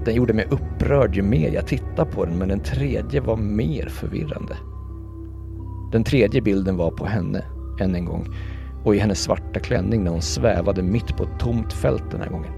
[0.05, 3.87] Den gjorde mig upprörd ju mer jag tittade på den men den tredje var mer
[3.89, 4.57] förvirrande.
[5.91, 7.43] Den tredje bilden var på henne,
[7.79, 8.27] än en gång,
[8.83, 12.29] och i hennes svarta klänning när hon svävade mitt på ett tomt fält den här
[12.29, 12.51] gången.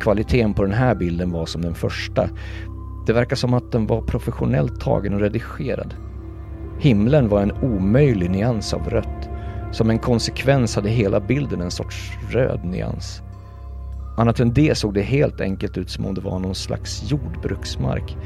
[0.00, 2.28] Kvaliteten på den här bilden var som den första.
[3.06, 5.94] Det verkar som att den var professionellt tagen och redigerad.
[6.78, 9.28] Himlen var en omöjlig nyans av rött.
[9.72, 13.22] Som en konsekvens hade hela bilden en sorts röd nyans.
[14.16, 18.16] Annat än det såg det helt enkelt ut som om det var någon slags jordbruksmark.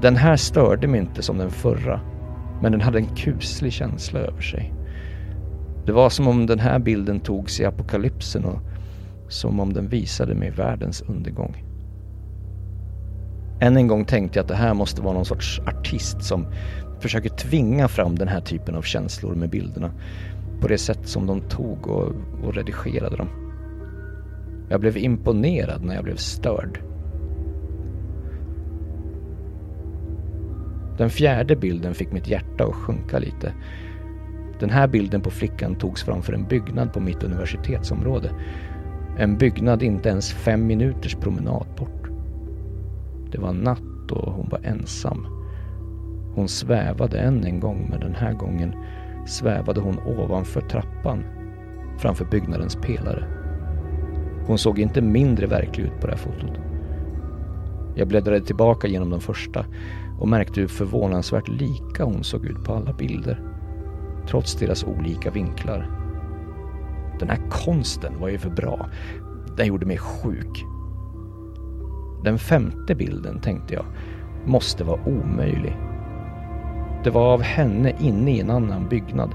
[0.00, 2.00] Den här störde mig inte som den förra,
[2.62, 4.74] men den hade en kuslig känsla över sig.
[5.88, 8.60] Det var som om den här bilden togs i apokalypsen och
[9.28, 11.64] som om den visade mig världens undergång.
[13.60, 16.46] Än en gång tänkte jag att det här måste vara någon sorts artist som
[17.00, 19.90] försöker tvinga fram den här typen av känslor med bilderna
[20.60, 22.12] på det sätt som de tog och,
[22.44, 23.28] och redigerade dem.
[24.68, 26.80] Jag blev imponerad när jag blev störd.
[30.98, 33.52] Den fjärde bilden fick mitt hjärta att sjunka lite.
[34.60, 38.30] Den här bilden på flickan togs framför en byggnad på mitt universitetsområde.
[39.18, 42.08] En byggnad inte ens fem minuters promenad bort.
[43.30, 45.26] Det var natt och hon var ensam.
[46.34, 48.74] Hon svävade än en gång men den här gången
[49.26, 51.24] svävade hon ovanför trappan
[51.98, 53.24] framför byggnadens pelare.
[54.46, 56.58] Hon såg inte mindre verklig ut på det här fotot.
[57.94, 59.66] Jag bläddrade tillbaka genom de första
[60.20, 63.47] och märkte hur förvånansvärt lika hon såg ut på alla bilder.
[64.28, 65.90] Trots deras olika vinklar.
[67.18, 68.88] Den här konsten var ju för bra.
[69.56, 70.64] Den gjorde mig sjuk.
[72.24, 73.84] Den femte bilden, tänkte jag,
[74.46, 75.76] måste vara omöjlig.
[77.04, 79.34] Det var av henne inne i en annan byggnad,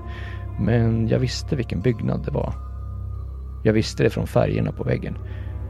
[0.60, 2.54] men jag visste vilken byggnad det var.
[3.64, 5.18] Jag visste det från färgerna på väggen.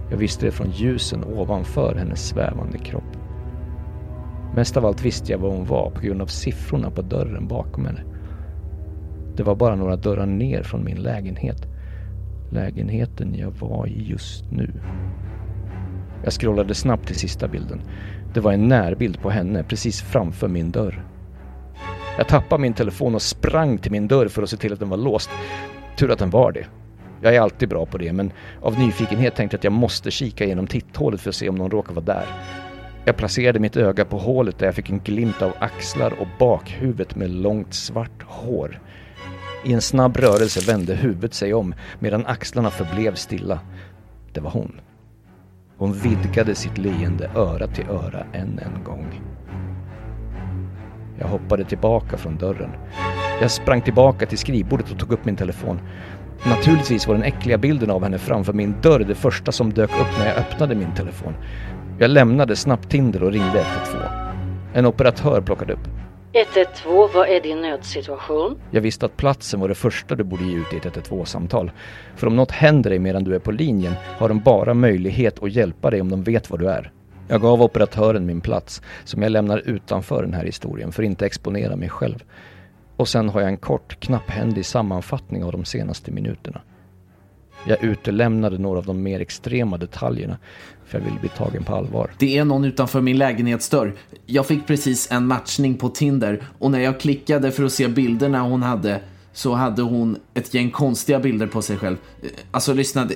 [0.10, 3.18] Jag visste det från ljusen ovanför hennes svävande kropp.
[4.56, 7.86] Mest av allt visste jag var hon var på grund av siffrorna på dörren bakom
[7.86, 8.13] henne.
[9.36, 11.68] Det var bara några dörrar ner från min lägenhet.
[12.52, 14.72] Lägenheten jag var i just nu.
[16.24, 17.82] Jag scrollade snabbt till sista bilden.
[18.34, 21.06] Det var en närbild på henne precis framför min dörr.
[22.18, 24.90] Jag tappade min telefon och sprang till min dörr för att se till att den
[24.90, 25.30] var låst.
[25.98, 26.66] Tur att den var det.
[27.22, 30.46] Jag är alltid bra på det, men av nyfikenhet tänkte jag att jag måste kika
[30.46, 32.26] genom titthålet för att se om någon råkar vara där.
[33.06, 37.16] Jag placerade mitt öga på hålet där jag fick en glimt av axlar och bakhuvudet
[37.16, 38.80] med långt svart hår.
[39.66, 43.60] I en snabb rörelse vände huvudet sig om medan axlarna förblev stilla.
[44.34, 44.82] Det var hon.
[45.78, 49.22] Hon vidgade sitt leende öra till öra än en gång.
[51.20, 52.70] Jag hoppade tillbaka från dörren.
[53.42, 55.80] Jag sprang tillbaka till skrivbordet och tog upp min telefon.
[56.46, 60.20] Naturligtvis var den äckliga bilden av henne framför min dörr det första som dök upp
[60.20, 61.34] när jag öppnade min telefon.
[62.00, 64.02] Jag lämnade snabbt Tinder och ringde 112.
[64.74, 65.88] En operatör plockade upp.
[66.36, 68.58] 112, vad är din nödsituation?
[68.72, 71.72] Jag visste att platsen var det första du borde ge ut i ett 112-samtal.
[72.16, 75.52] För om något händer dig medan du är på linjen har de bara möjlighet att
[75.52, 76.92] hjälpa dig om de vet var du är.
[77.28, 81.26] Jag gav operatören min plats, som jag lämnar utanför den här historien för att inte
[81.26, 82.24] exponera mig själv.
[82.96, 86.62] Och sen har jag en kort, knapphändig sammanfattning av de senaste minuterna.
[87.68, 90.38] Jag utelämnade några av de mer extrema detaljerna,
[90.94, 92.12] för jag vill bli tagen på allvar.
[92.18, 93.94] Det är någon utanför min lägenhetsdörr.
[94.26, 98.42] Jag fick precis en matchning på Tinder och när jag klickade för att se bilderna
[98.42, 99.00] hon hade
[99.34, 101.98] så hade hon ett gäng konstiga bilder på sig själv.
[102.52, 103.16] Alltså lyssna, det,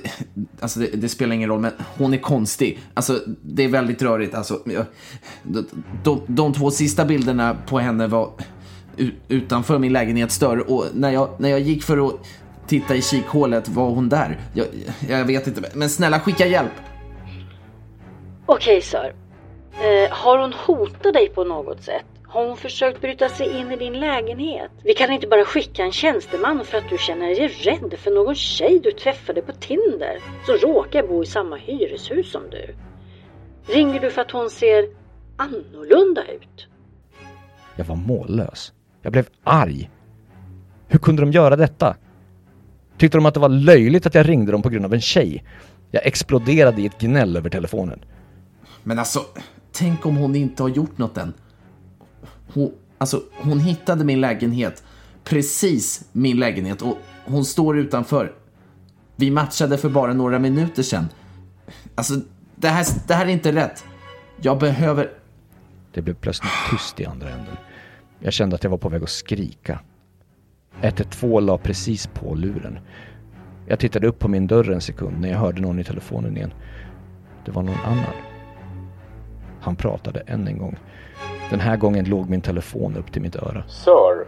[0.59, 2.79] alltså, det, det spelar ingen roll, men hon är konstig.
[2.93, 4.35] Alltså det är väldigt rörigt.
[4.35, 4.85] Alltså, jag-
[5.43, 5.65] de,
[6.03, 8.31] de, de två sista bilderna på henne var
[9.27, 12.13] utanför min lägenhetsdörr och när jag, när jag gick för att
[12.67, 14.39] titta i kikhålet var hon där.
[14.53, 14.67] Jag,
[15.09, 16.71] jag vet inte, men snälla skicka hjälp.
[18.49, 19.13] Okej, sir.
[19.73, 22.05] Eh, har hon hotat dig på något sätt?
[22.23, 24.71] Har hon försökt bryta sig in i din lägenhet?
[24.83, 28.35] Vi kan inte bara skicka en tjänsteman för att du känner dig rädd för någon
[28.35, 32.75] tjej du träffade på Tinder som råkar bo i samma hyreshus som du.
[33.73, 34.85] Ringer du för att hon ser
[35.37, 36.67] annorlunda ut?
[37.75, 38.73] Jag var mållös.
[39.01, 39.89] Jag blev arg.
[40.87, 41.95] Hur kunde de göra detta?
[42.97, 45.43] Tyckte de att det var löjligt att jag ringde dem på grund av en tjej?
[45.91, 47.99] Jag exploderade i ett gnäll över telefonen.
[48.87, 49.25] Men alltså,
[49.71, 51.33] tänk om hon inte har gjort något än.
[52.53, 54.83] Hon, alltså, hon hittade min lägenhet.
[55.23, 58.33] Precis min lägenhet och hon står utanför.
[59.15, 61.07] Vi matchade för bara några minuter sedan.
[61.95, 62.13] Alltså,
[62.55, 63.85] det här, det här är inte rätt.
[64.41, 65.11] Jag behöver...
[65.93, 67.57] Det blev plötsligt tyst i andra änden.
[68.19, 69.79] Jag kände att jag var på väg att skrika.
[70.81, 72.79] 112 la precis på luren.
[73.65, 76.53] Jag tittade upp på min dörr en sekund när jag hörde någon i telefonen igen.
[77.45, 78.26] Det var någon annan.
[79.67, 80.75] Han pratade än en gång.
[81.49, 83.63] Den här gången låg min telefon upp till mitt öra.
[83.67, 84.25] Sir,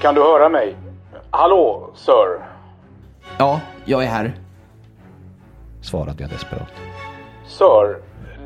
[0.00, 0.76] kan du höra mig?
[1.30, 2.40] Hallå, Sir?
[3.38, 4.32] Ja, jag är här.
[5.82, 6.72] Svarade jag desperat.
[7.46, 7.96] Sir,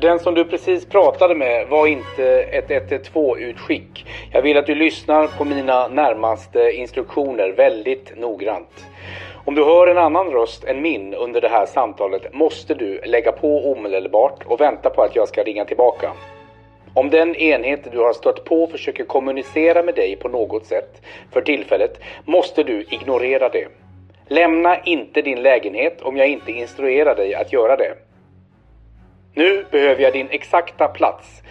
[0.01, 4.05] den som du precis pratade med var inte ett 112-utskick.
[4.31, 8.85] Jag vill att du lyssnar på mina närmaste instruktioner väldigt noggrant.
[9.47, 13.31] Om du hör en annan röst än min under det här samtalet måste du lägga
[13.31, 16.11] på omedelbart och vänta på att jag ska ringa tillbaka.
[16.93, 21.41] Om den enhet du har stött på försöker kommunicera med dig på något sätt för
[21.41, 23.67] tillfället måste du ignorera det.
[24.27, 27.93] Lämna inte din lägenhet om jag inte instruerar dig att göra det.
[29.33, 31.41] Nu behöver jag din exakta plats.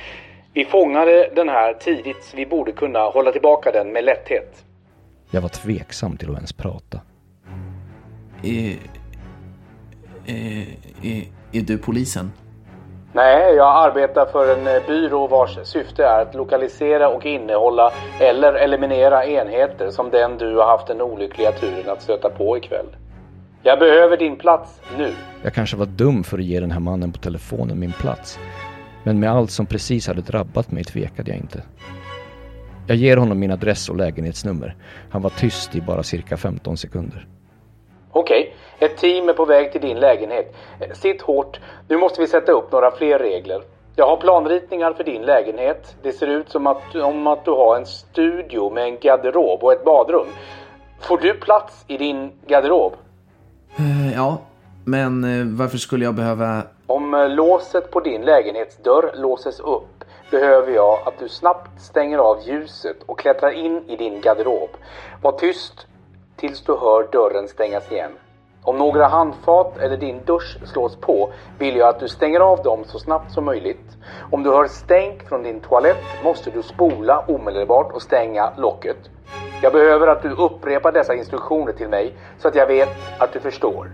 [0.52, 4.64] Vi fångade den här tidigt så vi borde kunna hålla tillbaka den med lätthet.
[5.30, 7.00] Jag var tveksam till att ens prata.
[8.44, 8.76] Är,
[10.26, 10.66] är,
[11.02, 12.32] är, är du polisen?
[13.12, 18.54] Nej, jag arbetar för en eh, byrå vars syfte är att lokalisera och innehålla eller
[18.54, 22.86] eliminera enheter som den du har haft den olyckliga turen att stöta på ikväll.
[23.62, 25.12] Jag behöver din plats nu.
[25.42, 28.38] Jag kanske var dum för att ge den här mannen på telefonen min plats.
[29.02, 31.62] Men med allt som precis hade drabbat mig tvekade jag inte.
[32.86, 34.76] Jag ger honom min adress och lägenhetsnummer.
[35.10, 37.26] Han var tyst i bara cirka 15 sekunder.
[38.16, 40.54] Okej, ett team är på väg till din lägenhet.
[40.92, 41.60] Sitt hårt.
[41.88, 43.62] Nu måste vi sätta upp några fler regler.
[43.96, 45.96] Jag har planritningar för din lägenhet.
[46.02, 49.72] Det ser ut som att, om att du har en studio med en garderob och
[49.72, 50.26] ett badrum.
[51.00, 52.92] Får du plats i din garderob?
[53.76, 54.38] Eh, ja,
[54.84, 56.62] men eh, varför skulle jag behöva...
[56.86, 62.38] Om eh, låset på din lägenhetsdörr låses upp behöver jag att du snabbt stänger av
[62.46, 64.70] ljuset och klättrar in i din garderob.
[65.22, 65.86] Var tyst
[66.36, 68.12] tills du hör dörren stängas igen.
[68.62, 72.84] Om några handfat eller din dusch slås på vill jag att du stänger av dem
[72.86, 73.96] så snabbt som möjligt.
[74.30, 78.96] Om du hör stänk från din toalett måste du spola omedelbart och stänga locket.
[79.62, 83.40] Jag behöver att du upprepar dessa instruktioner till mig så att jag vet att du
[83.40, 83.90] förstår.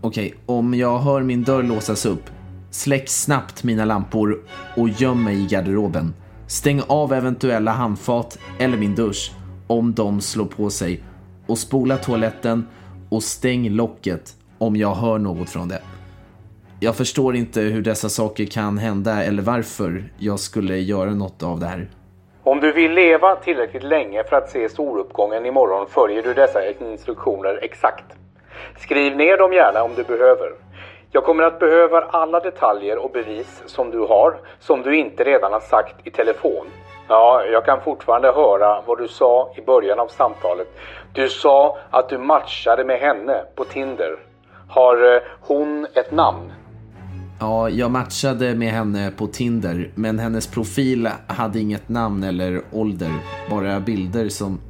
[0.00, 2.30] Okej, om jag hör min dörr låsas upp,
[2.70, 4.42] släck snabbt mina lampor
[4.76, 6.14] och göm mig i garderoben.
[6.46, 9.32] Stäng av eventuella handfat eller min dusch
[9.66, 11.02] om de slår på sig
[11.46, 12.66] och spola toaletten
[13.10, 15.82] och stäng locket om jag hör något från det.
[16.80, 21.60] Jag förstår inte hur dessa saker kan hända eller varför jag skulle göra något av
[21.60, 21.88] det här.
[22.42, 27.58] Om du vill leva tillräckligt länge för att se soluppgången imorgon följer du dessa instruktioner
[27.62, 28.04] exakt.
[28.78, 30.52] Skriv ner dem gärna om du behöver.
[31.10, 35.52] Jag kommer att behöva alla detaljer och bevis som du har, som du inte redan
[35.52, 36.66] har sagt i telefon.
[37.08, 40.66] Ja, jag kan fortfarande höra vad du sa i början av samtalet.
[41.12, 44.16] Du sa att du matchade med henne på Tinder.
[44.68, 46.52] Har eh, hon ett namn?
[47.40, 53.10] Ja, jag matchade med henne på Tinder, men hennes profil hade inget namn eller ålder,
[53.50, 54.60] bara bilder som...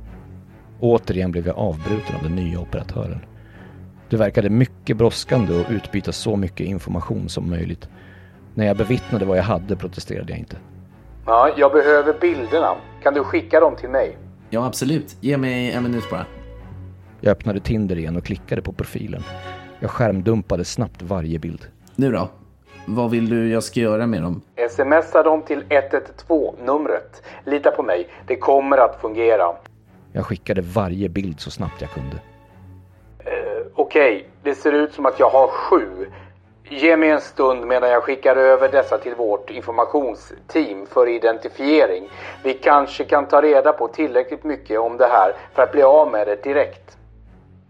[0.80, 3.20] Återigen blev jag avbruten av den nya operatören.
[4.10, 7.88] Det verkade mycket brådskande att utbyta så mycket information som möjligt.
[8.54, 10.56] När jag bevittnade vad jag hade protesterade jag inte.
[11.26, 12.74] Ja, jag behöver bilderna.
[13.02, 14.16] Kan du skicka dem till mig?
[14.50, 15.16] Ja, absolut.
[15.20, 16.26] Ge mig en minut bara.
[17.20, 19.22] Jag öppnade Tinder igen och klickade på profilen.
[19.80, 21.66] Jag skärmdumpade snabbt varje bild.
[21.96, 22.28] Nu då?
[22.86, 24.40] Vad vill du jag ska göra med dem?
[24.70, 25.62] Smsa dem till
[26.28, 27.22] 112-numret.
[27.44, 29.52] Lita på mig, det kommer att fungera.
[30.12, 32.16] Jag skickade varje bild så snabbt jag kunde.
[33.18, 36.06] Eh, Okej, det ser ut som att jag har sju.
[36.70, 42.08] Ge mig en stund medan jag skickar över dessa till vårt informationsteam för identifiering.
[42.44, 46.10] Vi kanske kan ta reda på tillräckligt mycket om det här för att bli av
[46.10, 46.96] med det direkt.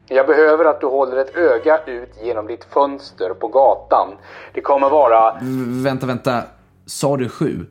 [0.08, 4.08] Jag behöver att du håller ett öga ut genom ditt fönster på gatan.
[4.52, 5.32] Det kommer vara...
[5.34, 6.42] V- vänta, vänta.
[6.86, 7.66] Sa du sju?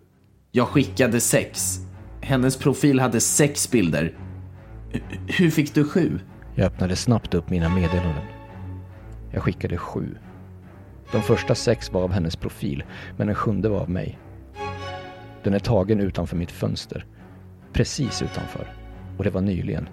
[0.51, 1.77] Jag skickade sex.
[2.21, 4.17] Hennes profil hade sex bilder.
[4.93, 4.99] H-
[5.39, 6.19] hur fick du sju?
[6.55, 8.23] Jag öppnade snabbt upp mina meddelanden.
[9.31, 10.17] Jag skickade sju.
[11.13, 12.83] De första sex var av hennes profil,
[13.17, 14.19] men den sjunde var av mig.
[15.43, 17.05] Den är tagen utanför mitt fönster.
[17.73, 18.73] Precis utanför.
[19.17, 19.89] Och det var nyligen.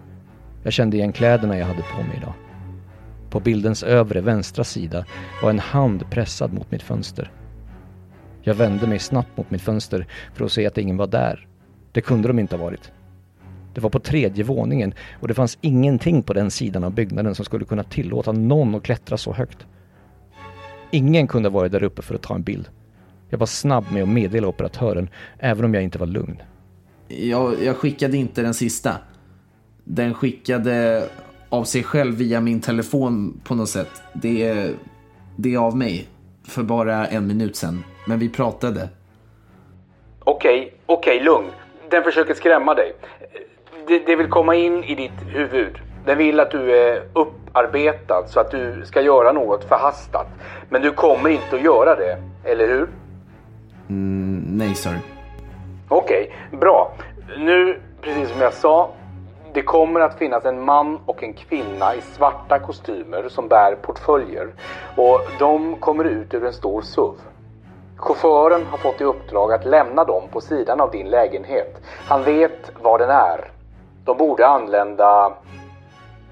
[0.62, 2.32] Jag kände igen kläderna jag hade på mig idag.
[3.30, 5.04] På bildens övre vänstra sida
[5.42, 7.32] var en hand pressad mot mitt fönster.
[8.42, 11.48] Jag vände mig snabbt mot mitt fönster för att se att ingen var där.
[11.92, 12.92] Det kunde de inte ha varit.
[13.74, 17.44] Det var på tredje våningen och det fanns ingenting på den sidan av byggnaden som
[17.44, 19.66] skulle kunna tillåta någon att klättra så högt.
[20.90, 22.68] Ingen kunde ha varit där uppe för att ta en bild.
[23.28, 26.42] Jag var snabb med att meddela operatören, även om jag inte var lugn.
[27.08, 28.96] Jag, jag skickade inte den sista.
[29.84, 31.04] Den skickade
[31.48, 34.02] av sig själv via min telefon på något sätt.
[34.12, 34.74] Det är,
[35.36, 36.08] det är av mig.
[36.44, 37.84] För bara en minut sedan.
[38.06, 38.88] Men vi pratade.
[40.20, 41.46] Okej, okej, lugn.
[41.90, 42.92] Den försöker skrämma dig.
[43.88, 45.78] Det, det vill komma in i ditt huvud.
[46.04, 50.26] Den vill att du är upparbetad så att du ska göra något förhastat.
[50.68, 52.88] Men du kommer inte att göra det, eller hur?
[53.88, 54.98] Mm, nej, sir.
[55.88, 56.92] Okej, bra.
[57.38, 58.90] Nu, precis som jag sa,
[59.52, 64.48] det kommer att finnas en man och en kvinna i svarta kostymer som bär portföljer.
[64.96, 67.14] Och de kommer ut ur en stor SUV.
[67.96, 71.80] Chauffören har fått i uppdrag att lämna dem på sidan av din lägenhet.
[72.08, 73.50] Han vet var den är.
[74.04, 75.32] De borde anlända,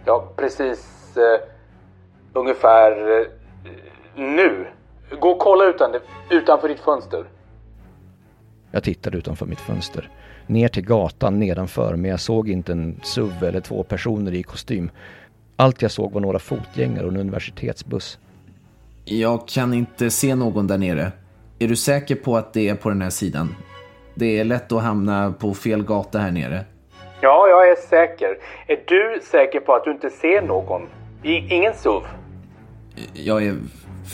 [0.04, 1.48] ja precis eh,
[2.32, 3.26] ungefär eh,
[4.14, 4.66] nu.
[5.20, 5.94] Gå och kolla utan,
[6.30, 7.24] utanför ditt fönster.
[8.70, 10.10] Jag tittade utanför mitt fönster.
[10.46, 14.90] Ner till gatan nedanför men jag såg inte en SUV eller två personer i kostym.
[15.56, 18.18] Allt jag såg var några fotgängare och en universitetsbuss.
[19.04, 21.12] Jag kan inte se någon där nere.
[21.58, 23.54] Är du säker på att det är på den här sidan?
[24.14, 26.64] Det är lätt att hamna på fel gata här nere.
[27.20, 28.38] Ja, jag är säker.
[28.66, 30.88] Är du säker på att du inte ser någon?
[31.22, 32.02] I, ingen SUV?
[33.12, 33.54] Jag är...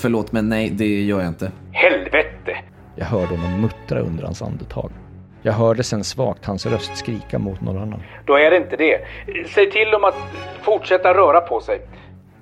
[0.02, 1.52] Förlåt, men nej, det gör jag inte.
[1.72, 2.56] Helvete!
[2.96, 4.90] Jag hörde honom muttra under hans andetag.
[5.42, 8.02] Jag hörde sen svagt hans röst skrika mot någon annan.
[8.26, 9.00] Då är det inte det.
[9.48, 10.16] Säg till dem att
[10.62, 11.80] fortsätta röra på sig.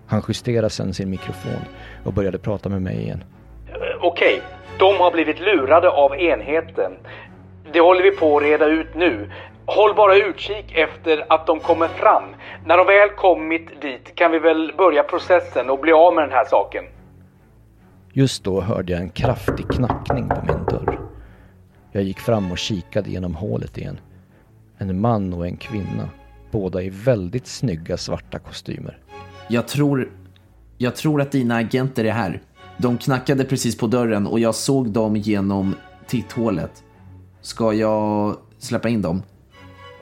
[0.07, 1.61] Han justerade sen sin mikrofon
[2.05, 3.25] och började prata med mig igen.
[3.69, 4.41] Eh, Okej,
[4.79, 6.93] de har blivit lurade av enheten.
[7.73, 9.31] Det håller vi på att reda ut nu.
[9.67, 12.25] Håll bara utkik efter att de kommer fram.
[12.65, 16.33] När de väl kommit dit kan vi väl börja processen och bli av med den
[16.33, 16.85] här saken.
[18.13, 21.01] Just då hörde jag en kraftig knackning på min dörr.
[21.93, 24.01] Jag gick fram och kikade genom hålet igen.
[24.79, 26.09] En man och en kvinna,
[26.51, 28.99] båda i väldigt snygga svarta kostymer.
[29.49, 30.11] Jag tror...
[30.79, 32.41] Jag tror att dina agenter är här.
[32.79, 35.75] De knackade precis på dörren och jag såg dem genom
[36.07, 36.85] titthålet.
[37.41, 39.23] Ska jag släppa in dem?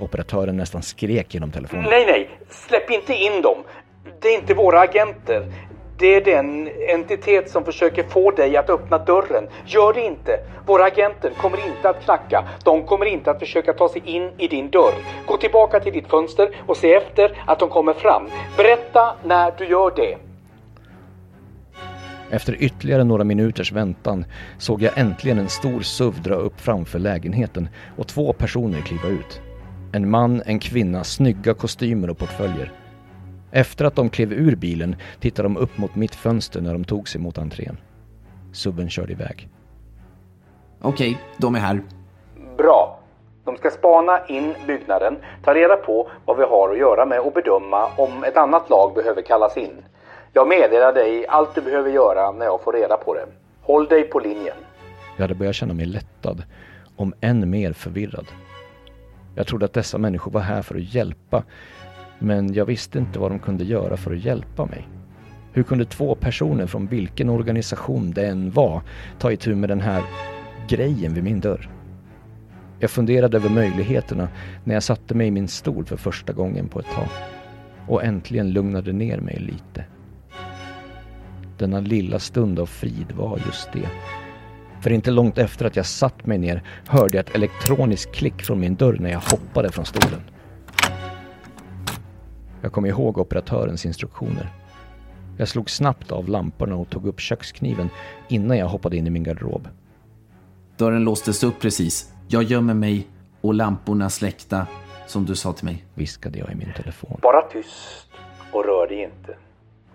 [0.01, 1.87] Operatören nästan skrek genom telefonen.
[1.91, 3.59] Nej, nej, släpp inte in dem.
[4.21, 5.53] Det är inte våra agenter.
[5.99, 9.49] Det är den entitet som försöker få dig att öppna dörren.
[9.67, 10.41] Gör det inte.
[10.67, 12.49] Våra agenter kommer inte att knacka.
[12.65, 14.95] De kommer inte att försöka ta sig in i din dörr.
[15.27, 18.29] Gå tillbaka till ditt fönster och se efter att de kommer fram.
[18.57, 20.17] Berätta när du gör det.
[22.31, 24.25] Efter ytterligare några minuters väntan
[24.59, 29.41] såg jag äntligen en stor SUV dra upp framför lägenheten och två personer kliva ut.
[29.93, 32.73] En man, en kvinna, snygga kostymer och portföljer.
[33.51, 37.09] Efter att de klev ur bilen tittade de upp mot mitt fönster när de tog
[37.09, 37.77] sig mot entrén.
[38.53, 39.49] SUVen körde iväg.
[40.81, 41.83] Okej, de är här.
[42.57, 43.01] Bra.
[43.45, 47.33] De ska spana in byggnaden, ta reda på vad vi har att göra med och
[47.33, 49.83] bedöma om ett annat lag behöver kallas in.
[50.33, 53.27] Jag meddelar dig allt du behöver göra när jag får reda på det.
[53.61, 54.57] Håll dig på linjen.
[55.17, 56.43] Jag hade börjat känna mig lättad,
[56.97, 58.27] om än mer förvirrad.
[59.35, 61.45] Jag trodde att dessa människor var här för att hjälpa,
[62.19, 64.89] men jag visste inte vad de kunde göra för att hjälpa mig.
[65.53, 68.83] Hur kunde två personer från vilken organisation det än var
[69.19, 70.03] ta itu med den här
[70.69, 71.71] grejen vid min dörr?
[72.79, 74.29] Jag funderade över möjligheterna
[74.65, 77.09] när jag satte mig i min stol för första gången på ett tag
[77.89, 79.85] och äntligen lugnade ner mig lite.
[81.59, 83.89] Denna lilla stund av frid var just det.
[84.81, 88.61] För inte långt efter att jag satt mig ner hörde jag ett elektroniskt klick från
[88.61, 90.21] min dörr när jag hoppade från stolen.
[92.63, 94.53] Jag kom ihåg operatörens instruktioner.
[95.39, 97.89] Jag slog snabbt av lamporna och tog upp kökskniven
[98.29, 99.69] innan jag hoppade in i min garderob.
[100.77, 102.13] Dörren låstes upp precis.
[102.29, 103.09] Jag gömmer mig
[103.41, 104.67] och lamporna släckta,
[105.07, 105.85] som du sa till mig.
[105.95, 107.19] Viskade jag i min telefon.
[107.23, 108.09] Bara tyst
[108.53, 109.37] och rör dig inte.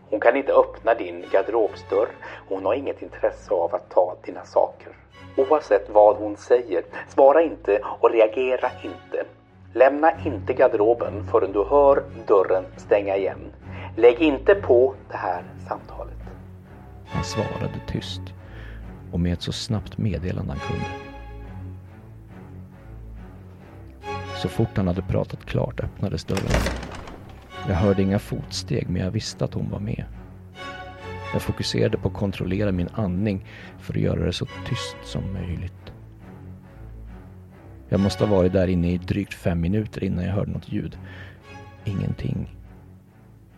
[0.10, 2.08] Hon kan inte öppna din garderobsdörr.
[2.50, 4.94] Hon har inget intresse av att ta dina saker.
[5.38, 9.26] Oavsett vad hon säger, svara inte och reagera inte.
[9.74, 13.54] Lämna inte garderoben förrän du hör dörren stänga igen.
[13.98, 16.18] Lägg inte på det här samtalet.
[17.08, 18.22] Han svarade tyst
[19.12, 20.86] och med ett så snabbt meddelande han kunde.
[24.36, 26.52] Så fort han hade pratat klart öppnades dörren.
[27.68, 30.04] Jag hörde inga fotsteg men jag visste att hon var med.
[31.34, 33.46] Jag fokuserade på att kontrollera min andning
[33.80, 35.94] för att göra det så tyst som möjligt.
[37.90, 40.98] Jag måste ha varit där inne i drygt fem minuter innan jag hörde något ljud.
[41.86, 42.56] Ingenting.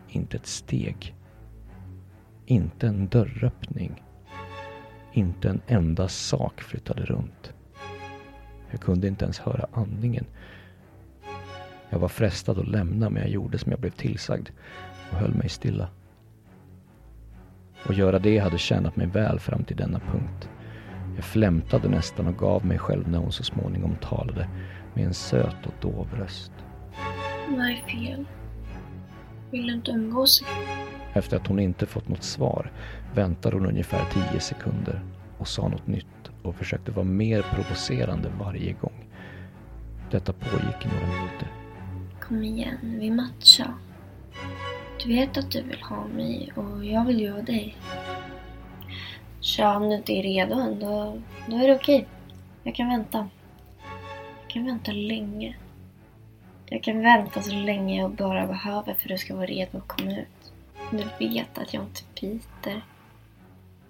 [0.07, 1.15] Inte ett steg.
[2.45, 4.03] Inte en dörröppning.
[5.13, 7.53] Inte en enda sak flyttade runt.
[8.71, 10.25] Jag kunde inte ens höra andningen.
[11.89, 14.49] Jag var frestad att lämna men jag gjorde som jag blev tillsagd
[15.11, 15.89] och höll mig stilla.
[17.85, 20.49] Och göra det hade tjänat mig väl fram till denna punkt.
[21.15, 24.49] Jag flämtade nästan och gav mig själv när hon så småningom talade
[24.93, 26.51] med en söt och dov röst.
[27.49, 28.25] Vad är fel?
[29.51, 30.43] Vill du inte umgås?
[31.13, 32.71] Efter att hon inte fått något svar
[33.15, 35.01] väntade hon ungefär tio sekunder
[35.37, 39.09] och sa något nytt och försökte vara mer provocerande varje gång.
[40.11, 41.56] Detta pågick i några minuter.
[42.27, 43.73] Kom igen, vi matchar.
[45.03, 47.75] Du vet att du vill ha mig och jag vill ju ha dig.
[49.39, 52.07] Så om du inte är redo än, då, då är det okej.
[52.63, 53.29] Jag kan vänta.
[54.41, 55.55] Jag kan vänta länge.
[56.65, 59.87] Jag kan vänta så länge jag bara behöver för att du ska vara redo att
[59.87, 60.51] komma ut.
[60.91, 62.81] Du vet att jag inte biter.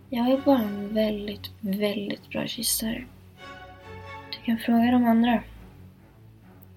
[0.09, 3.05] Jag är bara en väldigt, väldigt bra kyssare.
[4.31, 5.43] Du kan fråga de andra.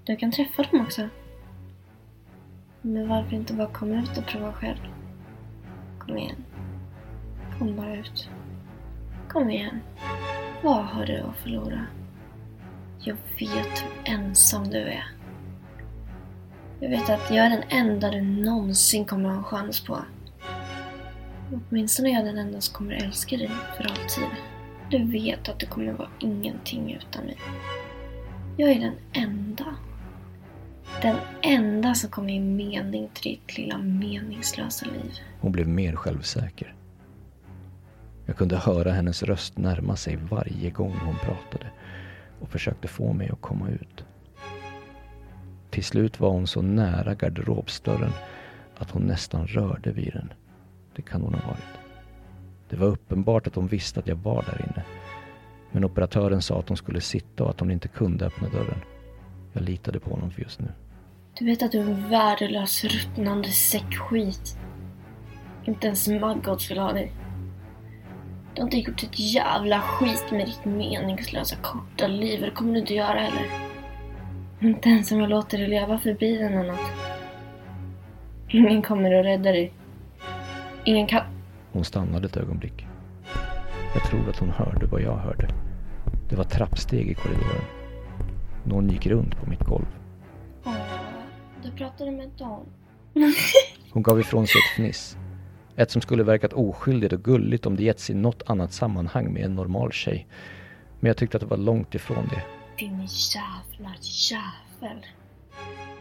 [0.05, 1.09] Du kan träffa dem också.
[2.83, 4.79] Men varför inte bara komma ut och prova själv?
[5.99, 6.45] Kom igen.
[7.59, 8.29] Kom bara ut.
[9.29, 9.81] Kom igen.
[10.63, 11.87] Vad har du att förlora?
[12.99, 15.05] Jag vet hur ensam du är.
[16.81, 19.99] Jag vet att jag är den enda du någonsin kommer ha en chans på.
[21.53, 24.25] Åtminstone är jag den enda som kommer älska dig för alltid.
[24.91, 27.39] Du vet att du kommer vara ingenting utan mig.
[28.57, 29.65] Jag är den enda.
[31.03, 35.13] Den enda som kom ge mening till ditt lilla meningslösa liv.
[35.41, 36.75] Hon blev mer självsäker.
[38.27, 41.67] Jag kunde höra hennes röst närma sig varje gång hon pratade
[42.41, 44.05] och försökte få mig att komma ut.
[45.71, 48.13] Till slut var hon så nära garderobsdörren
[48.79, 50.33] att hon nästan rörde vid den.
[50.97, 51.81] Det kan hon ha varit.
[52.69, 54.85] Det var uppenbart att hon visste att jag var där inne.
[55.73, 58.81] Men operatören sa att hon skulle sitta och att hon inte kunde öppna dörren.
[59.53, 60.69] Jag litade på honom för just nu.
[61.39, 64.59] Du vet att du är en värdelös, ruttnande säck skit.
[65.65, 67.13] Inte ens Maggot vill ha dig.
[68.55, 72.41] Du har inte gjort ett jävla skit med ditt meningslösa korta liv.
[72.41, 73.47] Det kommer du inte göra heller.
[74.61, 76.91] Inte ens om jag låter dig leva förbi den eller något.
[78.49, 79.73] Ingen kommer att rädda dig.
[80.85, 81.23] Ingen kan...
[81.73, 82.87] Hon stannade ett ögonblick.
[83.95, 85.49] Jag tror att hon hörde vad jag hörde.
[86.29, 87.80] Det var trappsteg i korridoren.
[88.65, 89.87] Någon gick runt på mitt golv.
[90.65, 90.75] Åh,
[91.63, 92.67] du pratade med dem.
[93.93, 95.17] Hon gav ifrån sig ett fniss.
[95.77, 99.45] Ett som skulle verkat oskyldigt och gulligt om det getts i något annat sammanhang med
[99.45, 100.27] en normal tjej.
[101.01, 102.43] Men jag tyckte att det var långt ifrån det.
[102.79, 105.07] Din jävla jävel.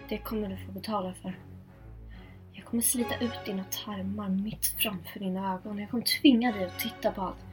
[0.09, 1.39] Det kommer du få betala för.
[2.53, 5.79] Jag kommer slita ut dina tarmar mitt framför dina ögon.
[5.79, 7.45] Jag kommer tvinga dig att titta på allt.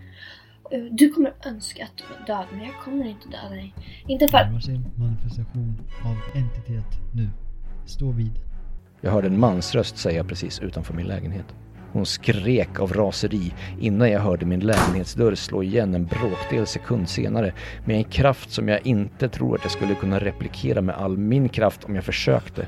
[0.66, 3.74] Och Du kommer önska att du var död, men jag kommer inte döda dig.
[4.06, 4.60] Inte för...
[4.60, 7.30] Sig manifestation av entitet nu.
[7.86, 8.40] Stå vid.
[9.00, 11.54] Jag hörde en mansröst säga precis utanför min lägenhet.
[11.92, 17.52] Hon skrek av raseri innan jag hörde min lägenhetsdörr slå igen en bråkdel sekund senare
[17.84, 21.48] med en kraft som jag inte tror att jag skulle kunna replikera med all min
[21.48, 22.66] kraft om jag försökte.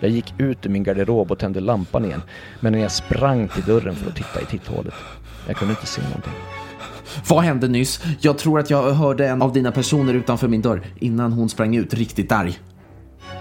[0.00, 2.22] Jag gick ut ur min garderob och tände lampan igen,
[2.60, 4.94] men när jag sprang till dörren för att titta i titthålet.
[5.46, 6.59] Jag kunde inte se någonting.
[7.30, 8.00] Vad hände nyss?
[8.20, 11.76] Jag tror att jag hörde en av dina personer utanför min dörr innan hon sprang
[11.76, 12.58] ut riktigt arg.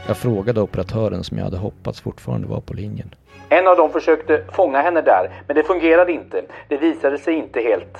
[0.07, 3.15] Jag frågade operatören som jag hade hoppats fortfarande var på linjen.
[3.49, 6.41] En av dem försökte fånga henne där, men det fungerade inte.
[6.67, 7.97] Det visade sig inte helt.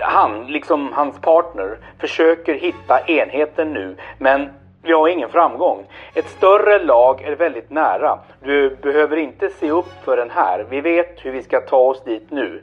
[0.00, 4.48] Han, liksom hans partner, försöker hitta enheten nu, men
[4.82, 5.84] vi har ingen framgång.
[6.14, 8.18] Ett större lag är väldigt nära.
[8.44, 10.66] Du behöver inte se upp för den här.
[10.70, 12.62] Vi vet hur vi ska ta oss dit nu.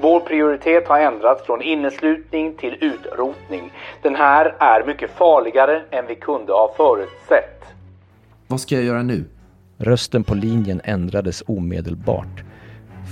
[0.00, 3.72] Vår prioritet har ändrats från inneslutning till utrotning.
[4.02, 7.64] Den här är mycket farligare än vi kunde ha förutsett.
[8.46, 9.24] Vad ska jag göra nu?
[9.78, 12.44] Rösten på linjen ändrades omedelbart.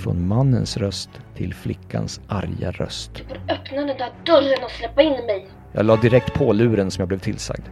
[0.03, 3.11] Från mannens röst till flickans arga röst.
[3.49, 5.47] Öppna den där dörren och släppa in mig.
[5.71, 7.65] Jag la direkt på luren som jag blev tillsagd.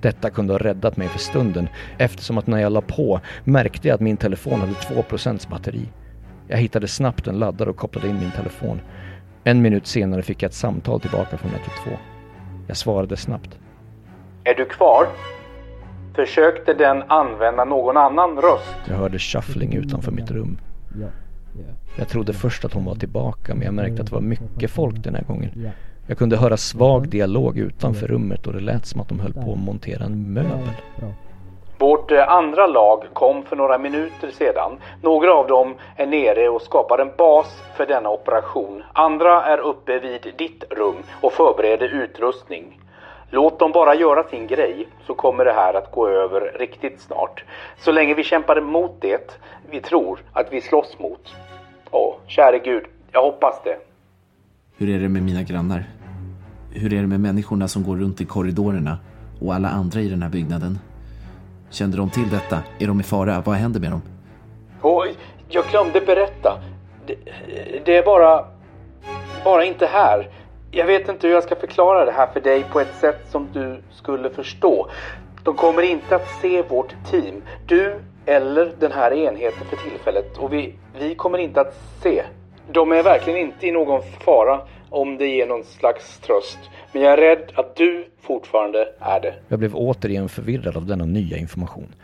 [0.00, 3.94] Detta kunde ha räddat mig för stunden eftersom att när jag la på märkte jag
[3.94, 5.88] att min telefon hade 2% batteri.
[6.48, 8.80] Jag hittade snabbt en laddare och kopplade in min telefon.
[9.44, 11.96] En minut senare fick jag ett samtal tillbaka från 112.
[12.66, 13.58] Jag svarade snabbt.
[14.44, 15.06] Är du kvar?
[16.14, 18.76] Försökte den använda någon annan röst?
[18.88, 20.58] Jag hörde shuffling utanför mitt rum.
[21.98, 25.04] Jag trodde först att hon var tillbaka men jag märkte att det var mycket folk
[25.04, 25.70] den här gången.
[26.06, 29.52] Jag kunde höra svag dialog utanför rummet och det lät som att de höll på
[29.52, 30.68] att montera en möbel.
[31.84, 34.72] Vårt eh, andra lag kom för några minuter sedan.
[35.02, 38.82] Några av dem är nere och skapar en bas för denna operation.
[38.92, 42.80] Andra är uppe vid ditt rum och förbereder utrustning.
[43.30, 47.44] Låt dem bara göra sin grej så kommer det här att gå över riktigt snart.
[47.78, 51.34] Så länge vi kämpar emot det vi tror att vi slåss mot.
[51.90, 53.76] Åh, käre gud, jag hoppas det.
[54.76, 55.84] Hur är det med mina grannar?
[56.70, 58.98] Hur är det med människorna som går runt i korridorerna
[59.40, 60.78] och alla andra i den här byggnaden?
[61.74, 62.58] Kände de till detta?
[62.78, 63.42] Är de i fara?
[63.46, 64.02] Vad händer med dem?
[64.80, 65.06] Och
[65.48, 66.58] jag glömde berätta.
[67.06, 67.16] Det,
[67.84, 68.44] det är bara...
[69.44, 70.28] Bara inte här.
[70.70, 73.48] Jag vet inte hur jag ska förklara det här för dig på ett sätt som
[73.52, 74.88] du skulle förstå.
[75.42, 77.42] De kommer inte att se vårt team.
[77.66, 80.38] Du eller den här enheten för tillfället.
[80.38, 82.22] Och vi, vi kommer inte att se.
[82.72, 84.60] De är verkligen inte i någon fara
[84.94, 86.58] om det ger någon slags tröst.
[86.92, 89.34] Men jag är rädd att du fortfarande är det.
[89.48, 91.94] Jag blev återigen förvirrad av denna nya information.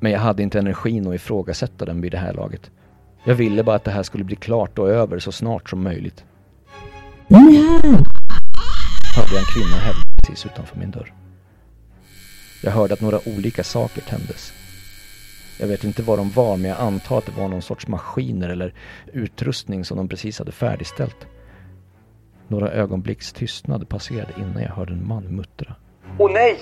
[0.00, 2.70] Men jag hade inte energin att ifrågasätta den vid det här laget.
[3.24, 6.24] Jag ville bara att det här skulle bli klart och över så snart som möjligt.
[9.16, 11.12] Hörde jag en kvinna hävda precis utanför min dörr.
[12.62, 14.52] Jag hörde att några olika saker tändes.
[15.60, 18.48] Jag vet inte vad de var men jag antar att det var någon sorts maskiner
[18.48, 18.74] eller
[19.12, 21.26] utrustning som de precis hade färdigställt.
[22.48, 25.74] Några ögonblicks tystnad passerade innan jag hörde en man muttra.
[26.18, 26.58] Åh nej!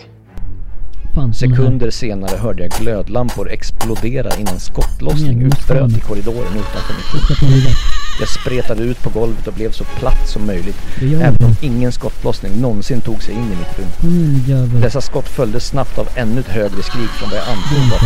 [1.35, 7.75] Sekunder senare hörde jag glödlampor explodera innan skottlossning utbröt i korridoren utanför mitt rum.
[8.21, 12.61] Jag spretade ut på golvet och blev så platt som möjligt, även om ingen skottlossning
[12.61, 14.81] någonsin tog sig in i mitt rum.
[14.81, 18.01] Dessa skott följdes snabbt av ännu ett högre skrik från vad jag antog var.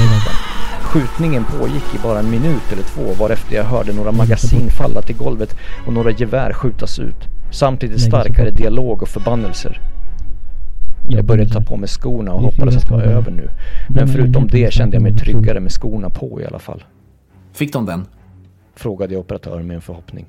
[0.82, 5.16] Skjutningen pågick i bara en minut eller två varefter jag hörde några magasin falla till
[5.16, 5.56] golvet
[5.86, 7.33] och några gevär skjutas ut.
[7.54, 9.80] Samtidigt starkare dialog och förbannelser.
[11.08, 13.48] Jag började ta på mig skorna och hoppades att det var över nu.
[13.88, 16.84] Men förutom det kände jag mig tryggare med skorna på i alla fall.
[17.52, 18.06] Fick de den?
[18.74, 20.26] Frågade jag operatören med en förhoppning.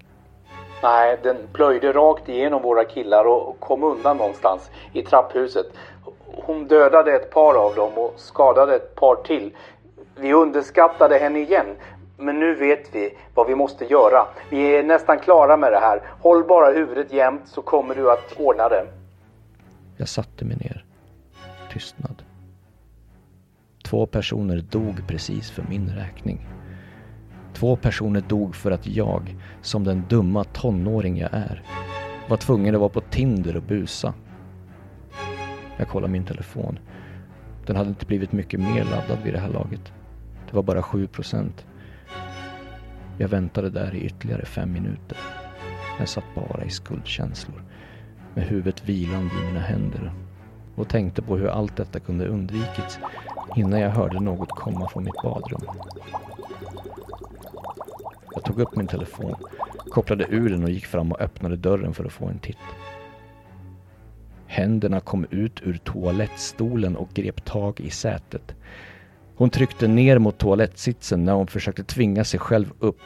[0.84, 5.66] Nej, den plöjde rakt igenom våra killar och kom undan någonstans i trapphuset.
[6.26, 9.52] Hon dödade ett par av dem och skadade ett par till.
[10.20, 11.66] Vi underskattade henne igen.
[12.18, 14.28] Men nu vet vi vad vi måste göra.
[14.50, 16.02] Vi är nästan klara med det här.
[16.22, 18.86] Håll bara huvudet jämnt så kommer du att ordna det.
[19.98, 20.86] Jag satte mig ner.
[21.72, 22.24] Tystnad.
[23.84, 26.48] Två personer dog precis för min räkning.
[27.54, 31.64] Två personer dog för att jag, som den dumma tonåring jag är,
[32.30, 34.14] var tvungen att vara på Tinder och busa.
[35.78, 36.80] Jag kollade min telefon.
[37.66, 39.94] Den hade inte blivit mycket mer laddad vid det här laget.
[40.50, 41.66] Det var bara 7 procent.
[43.18, 45.18] Jag väntade där i ytterligare fem minuter.
[46.00, 47.64] Jag satt bara i skuldkänslor
[48.34, 50.12] med huvudet vilande i mina händer
[50.76, 53.00] och tänkte på hur allt detta kunde undvikits
[53.56, 55.62] innan jag hörde något komma från mitt badrum.
[58.34, 59.36] Jag tog upp min telefon,
[59.90, 62.58] kopplade ur den och gick fram och öppnade dörren för att få en titt.
[64.48, 68.56] Händerna kom ut ur toalettstolen och grep tag i sätet.
[69.38, 73.00] Hon tryckte ner mot toalettsitsen när hon försökte tvinga sig själv upp,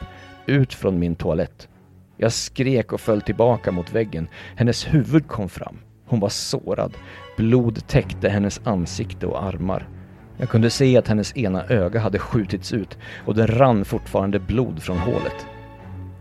[0.46, 1.68] ut från min toalett.
[2.16, 4.28] Jag skrek och föll tillbaka mot väggen.
[4.56, 5.78] Hennes huvud kom fram.
[6.06, 6.94] Hon var sårad.
[7.36, 9.88] Blod täckte hennes ansikte och armar.
[10.36, 14.82] Jag kunde se att hennes ena öga hade skjutits ut och det rann fortfarande blod
[14.82, 15.46] från hålet.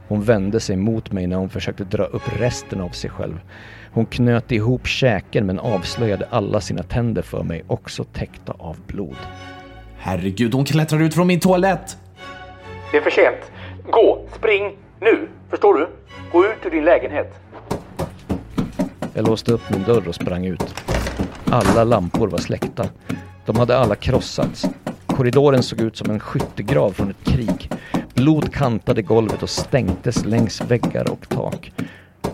[0.08, 3.40] Hon vände sig mot mig när hon försökte dra upp resten av sig själv.
[3.92, 9.18] Hon knöt ihop käken men avslöjade alla sina tänder för mig, också täckta av blod.
[10.00, 11.98] Herregud, hon klättrar ut från min toalett!
[12.92, 13.52] Det är för sent.
[13.92, 15.28] Gå, spring, nu.
[15.50, 15.88] Förstår du?
[16.32, 17.34] Gå ut ur din lägenhet.
[19.14, 20.76] Jag låste upp min dörr och sprang ut.
[21.46, 22.86] Alla lampor var släckta.
[23.46, 24.66] De hade alla krossats.
[25.06, 27.72] Korridoren såg ut som en skyttegrav från ett krig.
[28.14, 31.72] Blod kantade golvet och stänktes längs väggar och tak.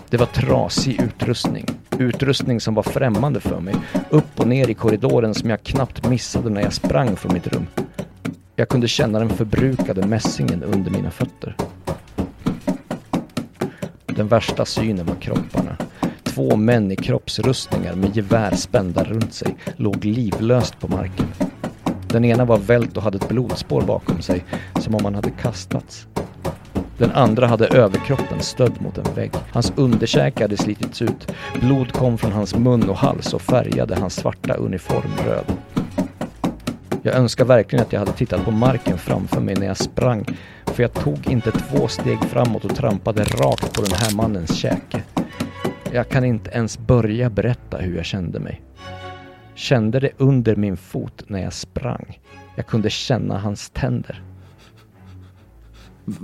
[0.10, 1.66] Det var trasig utrustning.
[2.00, 3.76] Utrustning som var främmande för mig.
[4.10, 7.68] Upp och ner i korridoren som jag knappt missade när jag sprang från mitt rum.
[8.56, 11.56] Jag kunde känna den förbrukade mässingen under mina fötter.
[14.06, 15.78] Den värsta synen var kropparna.
[16.24, 21.28] Två män i kroppsrustningar med gevär spända runt sig låg livlöst på marken.
[22.08, 24.46] Den ena var vält och hade ett blodspår bakom sig,
[24.80, 26.08] som om han hade kastats.
[26.98, 29.32] Den andra hade överkroppen stödd mot en vägg.
[29.52, 31.32] Hans underkäke hade slitits ut.
[31.62, 35.46] Blod kom från hans mun och hals och färgade hans svarta uniform röd.
[37.02, 40.26] Jag önskar verkligen att jag hade tittat på marken framför mig när jag sprang,
[40.66, 45.04] för jag tog inte två steg framåt och trampade rakt på den här mannens käke.
[45.92, 48.62] Jag kan inte ens börja berätta hur jag kände mig.
[49.56, 52.20] Kände det under min fot när jag sprang.
[52.56, 54.22] Jag kunde känna hans tänder.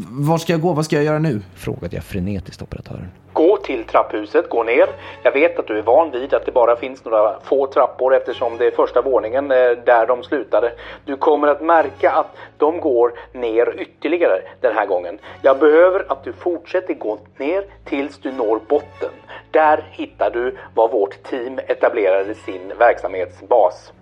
[0.09, 0.73] Var ska jag gå?
[0.73, 1.41] Vad ska jag göra nu?
[1.55, 3.11] Frågade jag frenetiskt operatören.
[3.33, 4.87] Gå till trapphuset, gå ner.
[5.23, 8.57] Jag vet att du är van vid att det bara finns några få trappor eftersom
[8.57, 10.71] det är första våningen eh, där de slutade.
[11.05, 15.19] Du kommer att märka att de går ner ytterligare den här gången.
[15.41, 19.09] Jag behöver att du fortsätter gå ner tills du når botten.
[19.51, 23.93] Där hittar du var vårt team etablerade sin verksamhetsbas.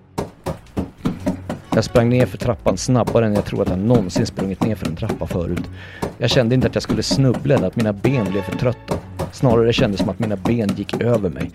[1.79, 4.87] Jag sprang ner för trappan snabbare än jag tror att jag någonsin sprungit ner för
[4.87, 5.69] en trappa förut.
[6.17, 8.95] Jag kände inte att jag skulle snubbla eller att mina ben blev för trötta.
[9.31, 11.51] Snarare kändes det som att mina ben gick över mig.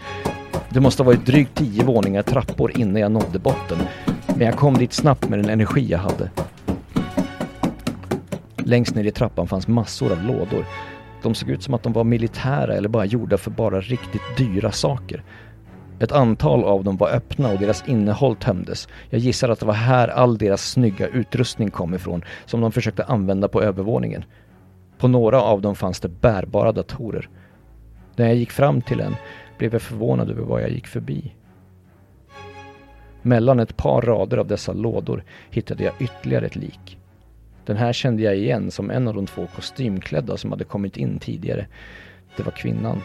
[0.68, 3.78] Det måste ha varit drygt tio våningar trappor innan jag nådde botten.
[4.26, 6.30] Men jag kom dit snabbt med den energi jag hade.
[8.56, 10.64] Längst ner i trappan fanns massor av lådor.
[11.22, 14.72] De såg ut som att de var militära eller bara gjorda för bara riktigt dyra
[14.72, 15.22] saker.
[16.04, 18.88] Ett antal av dem var öppna och deras innehåll tömdes.
[19.10, 23.04] Jag gissar att det var här all deras snygga utrustning kom ifrån som de försökte
[23.04, 24.24] använda på övervåningen.
[24.98, 27.28] På några av dem fanns det bärbara datorer.
[28.16, 29.16] När jag gick fram till en
[29.58, 31.34] blev jag förvånad över vad jag gick förbi.
[33.22, 36.98] Mellan ett par rader av dessa lådor hittade jag ytterligare ett lik.
[37.64, 41.18] Den här kände jag igen som en av de två kostymklädda som hade kommit in
[41.18, 41.66] tidigare.
[42.36, 43.00] Det var kvinnan.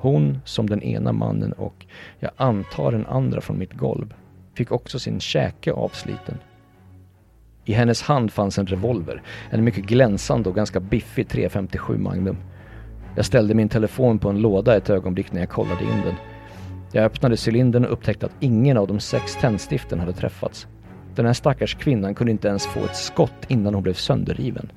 [0.00, 1.86] Hon, som den ena mannen och
[2.18, 4.14] jag antar den andra från mitt golv,
[4.54, 6.38] fick också sin käke avsliten.
[7.64, 12.36] I hennes hand fanns en revolver, en mycket glänsande och ganska biffig 357 Magnum.
[13.16, 16.14] Jag ställde min telefon på en låda ett ögonblick när jag kollade in den.
[16.92, 20.66] Jag öppnade cylindern och upptäckte att ingen av de sex tändstiften hade träffats.
[21.14, 24.72] Den här stackars kvinnan kunde inte ens få ett skott innan hon blev sönderriven.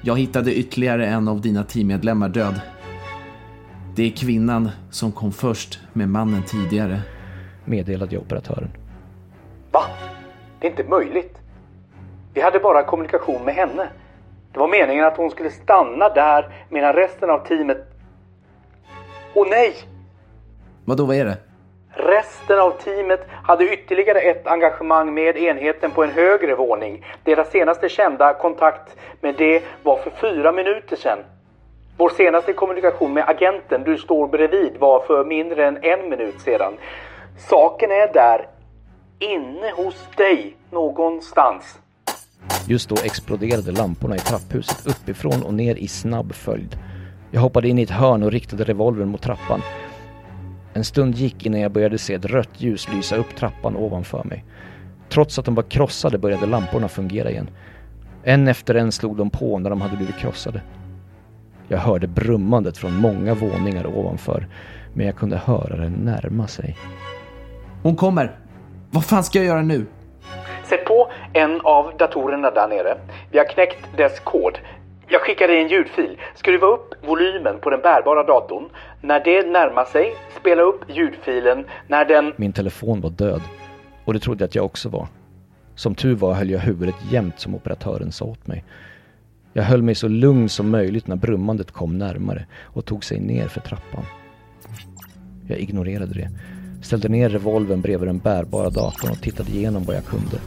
[0.00, 2.60] Jag hittade ytterligare en av dina teammedlemmar död.
[3.96, 7.00] Det är kvinnan som kom först med mannen tidigare.
[7.64, 8.70] Meddelade jag operatören.
[9.72, 9.82] Va?
[10.60, 11.38] Det är inte möjligt.
[12.34, 13.88] Vi hade bara kommunikation med henne.
[14.52, 17.78] Det var meningen att hon skulle stanna där medan resten av teamet...
[19.34, 19.74] Åh nej!
[20.84, 21.38] Vadå, vad är det?
[21.88, 27.04] Resten av teamet hade ytterligare ett engagemang med enheten på en högre våning.
[27.24, 31.18] Deras senaste kända kontakt med det var för fyra minuter sedan.
[31.98, 36.72] Vår senaste kommunikation med agenten du står bredvid var för mindre än en minut sedan.
[37.38, 38.48] Saken är där,
[39.18, 41.78] inne hos dig, någonstans.
[42.68, 46.76] Just då exploderade lamporna i trapphuset uppifrån och ner i snabb följd.
[47.30, 49.60] Jag hoppade in i ett hörn och riktade revolvern mot trappan.
[50.74, 54.44] En stund gick innan jag började se ett rött ljus lysa upp trappan ovanför mig.
[55.08, 57.50] Trots att de var krossade började lamporna fungera igen.
[58.22, 60.60] En efter en slog de på när de hade blivit krossade.
[61.68, 64.46] Jag hörde brummandet från många våningar ovanför,
[64.94, 66.76] men jag kunde höra det närma sig.
[67.82, 68.36] Hon kommer!
[68.90, 69.86] Vad fan ska jag göra nu?
[70.64, 72.98] Sätt på en av datorerna där nere.
[73.30, 74.58] Vi har knäckt dess kod.
[75.08, 76.18] Jag skickar dig en ljudfil.
[76.34, 78.64] Skruva upp volymen på den bärbara datorn.
[79.00, 81.64] När det närmar sig, spela upp ljudfilen.
[81.88, 82.32] När den...
[82.36, 83.42] Min telefon var död
[84.04, 85.06] och det trodde jag att jag också var.
[85.74, 88.64] Som tur var höll jag huvudet jämnt som operatören sa åt mig.
[89.56, 93.48] Jag höll mig så lugn som möjligt när brummandet kom närmare och tog sig ner
[93.48, 94.04] för trappan.
[95.46, 96.30] Jag ignorerade det,
[96.82, 100.40] ställde ner revolven bredvid den bärbara datorn och tittade igenom vad jag kunde.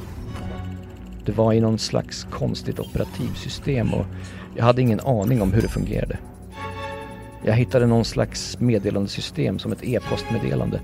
[1.25, 4.05] Det var i någon slags konstigt operativsystem och
[4.55, 6.17] jag hade ingen aning om hur det fungerade.
[7.45, 10.79] Jag hittade någon slags meddelandesystem som ett e-postmeddelande.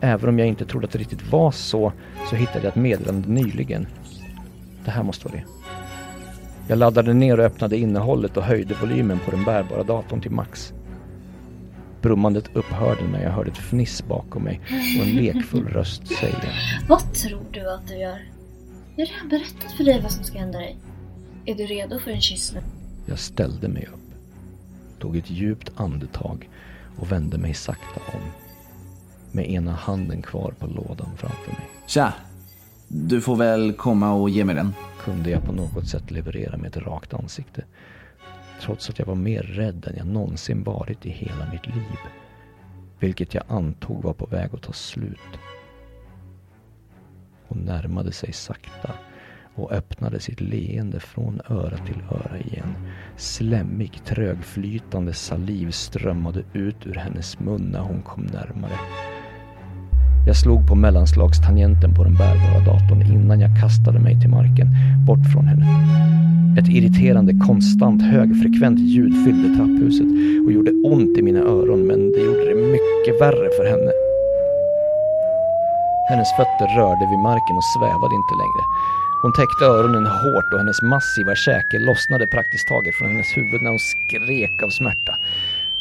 [0.00, 1.92] Även om jag inte trodde att det riktigt var så,
[2.30, 3.86] så hittade jag ett meddelande nyligen.
[4.84, 5.55] Det här måste vara det.
[6.68, 10.72] Jag laddade ner och öppnade innehållet och höjde volymen på den bärbara datorn till max.
[12.00, 14.60] Brummandet upphörde när jag hörde ett fniss bakom mig
[15.00, 16.34] och en lekfull röst säga
[16.88, 18.18] Vad tror du att du gör?
[18.96, 20.76] Jag har redan berättat för dig vad som ska hända dig.
[21.46, 22.60] Är du redo för en kyss nu?
[23.06, 24.14] Jag ställde mig upp,
[25.00, 26.48] tog ett djupt andetag
[26.98, 28.22] och vände mig sakta om.
[29.32, 31.68] Med ena handen kvar på lådan framför mig.
[31.86, 32.12] Tja!
[32.88, 34.74] Du får väl komma och ge mig den.
[35.00, 37.64] Kunde jag på något sätt leverera med ett rakt ansikte.
[38.60, 41.98] Trots att jag var mer rädd än jag någonsin varit i hela mitt liv.
[43.00, 45.38] Vilket jag antog var på väg att ta slut.
[47.48, 48.92] Hon närmade sig sakta
[49.54, 52.74] och öppnade sitt leende från öra till öra igen.
[53.16, 58.78] Slemmig, trögflytande saliv strömmade ut ur hennes mun när hon kom närmare.
[60.26, 64.68] Jag slog på mellanslagstangenten på den bärbara datorn innan jag kastade mig till marken,
[65.06, 65.66] bort från henne.
[66.58, 70.06] Ett irriterande, konstant, högfrekvent ljud fyllde trapphuset
[70.46, 73.92] och gjorde ont i mina öron men det gjorde det mycket värre för henne.
[76.08, 78.64] Hennes fötter rörde vid marken och svävade inte längre.
[79.20, 83.70] Hon täckte öronen hårt och hennes massiva käke lossnade praktiskt taget från hennes huvud när
[83.70, 85.16] hon skrek av smärta.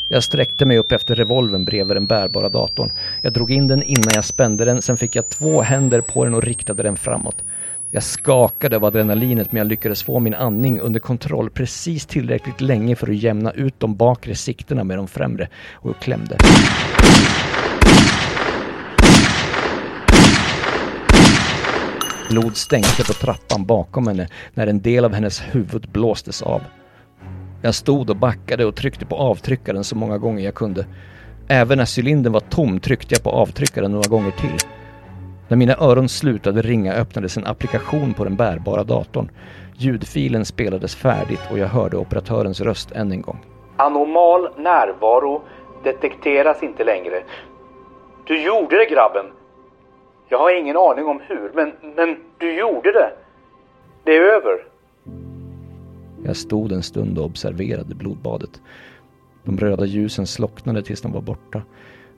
[0.07, 2.91] Jag sträckte mig upp efter revolven bredvid den bärbara datorn.
[3.21, 6.33] Jag drog in den innan jag spände den, sen fick jag två händer på den
[6.33, 7.43] och riktade den framåt.
[7.91, 12.95] Jag skakade av adrenalinet men jag lyckades få min andning under kontroll precis tillräckligt länge
[12.95, 16.37] för att jämna ut de bakre sikterna med de främre och klämde.
[22.29, 26.61] Blod stänkte på trappan bakom henne när en del av hennes huvud blåstes av.
[27.65, 30.85] Jag stod och backade och tryckte på avtryckaren så många gånger jag kunde.
[31.47, 34.57] Även när cylindern var tom tryckte jag på avtryckaren några gånger till.
[35.47, 39.29] När mina öron slutade ringa öppnades en applikation på den bärbara datorn.
[39.77, 43.45] Ljudfilen spelades färdigt och jag hörde operatörens röst än en gång.
[43.77, 45.41] Anomal närvaro
[45.83, 47.23] detekteras inte längre.
[48.27, 49.25] Du gjorde det grabben.
[50.29, 53.11] Jag har ingen aning om hur, men, men du gjorde det.
[54.03, 54.74] Det är över.
[56.25, 58.61] Jag stod en stund och observerade blodbadet.
[59.43, 61.63] De röda ljusen slocknade tills de var borta,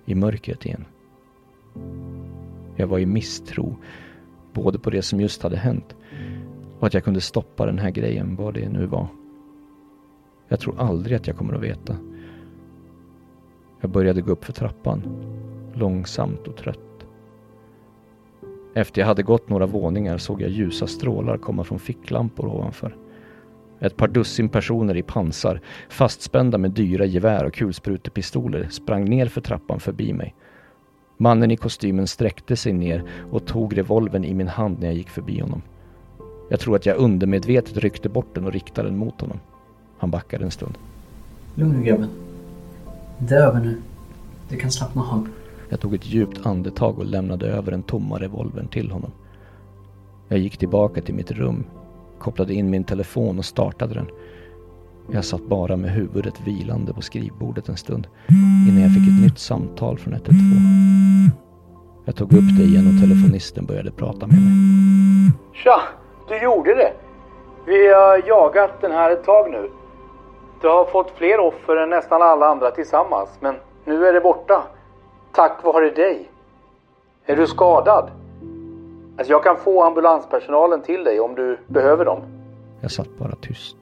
[0.06, 0.86] i mörkret igen.
[2.76, 3.76] Jag var i misstro,
[4.54, 5.96] både på det som just hade hänt
[6.80, 9.08] och att jag kunde stoppa den här grejen, vad det nu var.
[10.48, 11.96] Jag tror aldrig att jag kommer att veta.
[13.82, 15.04] Jag började gå upp för trappan,
[15.74, 16.80] långsamt och trött.
[18.74, 22.96] Efter jag hade gått några våningar såg jag ljusa strålar komma från ficklampor ovanför.
[23.80, 29.42] Ett par dussin personer i pansar, fastspända med dyra gevär och kulsprutepistoler, sprang ner för
[29.42, 30.36] trappan förbi mig.
[31.18, 35.10] Mannen i kostymen sträckte sig ner och tog revolven i min hand när jag gick
[35.10, 35.62] förbi honom.
[36.50, 39.40] Jag tror att jag undermedvetet ryckte bort den och riktade den mot honom.
[39.98, 40.78] Han backade en stund.
[41.56, 42.10] Lugn nu grabben.
[43.18, 43.82] Det är över nu.
[44.50, 45.28] Du kan slappna av.
[45.70, 49.12] Jag tog ett djupt andetag och lämnade över den tomma revolvern till honom.
[50.28, 51.64] Jag gick tillbaka till mitt rum,
[52.20, 54.08] kopplade in min telefon och startade den.
[55.12, 58.08] Jag satt bara med huvudet vilande på skrivbordet en stund
[58.70, 60.36] innan jag fick ett nytt samtal från 112.
[62.06, 64.54] Jag tog upp det igen och telefonisten började prata med mig.
[65.54, 65.82] Tja,
[66.30, 66.94] du gjorde det.
[67.66, 69.70] Vi har jagat den här ett tag nu.
[70.62, 73.56] Du har fått fler offer än nästan alla andra tillsammans, men
[73.86, 74.64] nu är det borta.
[75.32, 76.30] Tack vare dig.
[77.26, 78.12] Är du skadad?
[79.18, 82.22] Alltså jag kan få ambulanspersonalen till dig om du behöver dem.
[82.82, 83.76] Jag satt bara tyst.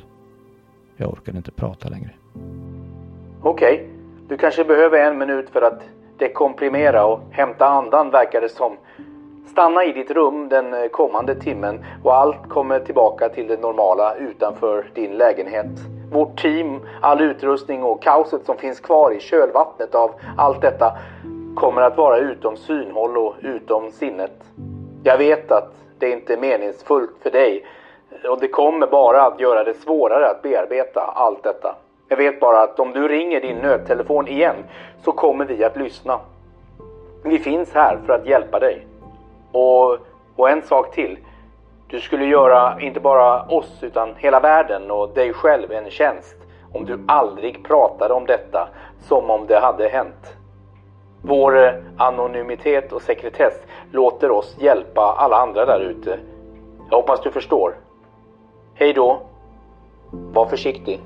[0.98, 2.10] Jag orkade inte prata längre.
[3.44, 3.90] Okej,
[4.28, 5.82] du kanske behöver en minut för att
[6.18, 8.78] dekomprimera och hämta andan verkar det som.
[9.52, 14.16] Stanna i ditt rum den eh, kommande timmen och allt kommer tillbaka till det normala
[14.16, 15.72] utanför din lägenhet.
[16.12, 20.98] Vårt team, all utrustning och kaoset som finns kvar i kölvattnet av allt detta
[21.56, 24.44] kommer att vara utom synhåll och utom sinnet.
[25.08, 27.66] Jag vet att det inte är meningsfullt för dig
[28.30, 31.76] och det kommer bara att göra det svårare att bearbeta allt detta.
[32.08, 34.56] Jag vet bara att om du ringer din nödtelefon igen
[35.04, 36.20] så kommer vi att lyssna.
[37.24, 38.88] Vi finns här för att hjälpa dig.
[39.52, 39.98] Och,
[40.36, 41.18] och en sak till.
[41.88, 46.36] Du skulle göra inte bara oss utan hela världen och dig själv en tjänst
[46.74, 48.68] om du aldrig pratade om detta
[49.02, 50.36] som om det hade hänt.
[51.28, 53.54] Vår eh, anonymitet och sekretess
[53.92, 56.20] låter oss hjälpa alla andra där ute.
[56.90, 57.76] Jag hoppas du förstår.
[58.74, 59.22] Hej då.
[60.12, 61.02] Var försiktig.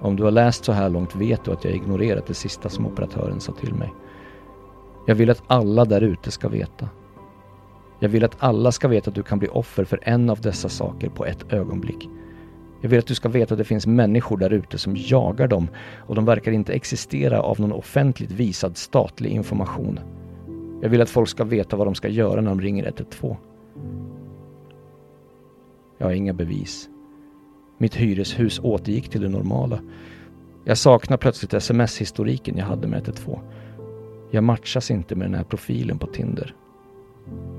[0.00, 2.86] Om du har läst så här långt vet du att jag ignorerat det sista som
[2.86, 3.94] operatören sa till mig.
[5.06, 6.88] Jag vill att alla där ute ska veta.
[7.98, 10.68] Jag vill att alla ska veta att du kan bli offer för en av dessa
[10.68, 12.08] saker på ett ögonblick.
[12.80, 15.68] Jag vill att du ska veta att det finns människor där ute som jagar dem
[16.06, 20.00] och de verkar inte existera av någon offentligt visad statlig information.
[20.82, 23.36] Jag vill att folk ska veta vad de ska göra när de ringer 112.
[25.98, 26.88] Jag har inga bevis.
[27.78, 29.80] Mitt hyreshus återgick till det normala.
[30.64, 33.38] Jag saknar plötsligt sms-historiken jag hade med 112.
[34.30, 36.54] Jag matchas inte med den här profilen på Tinder.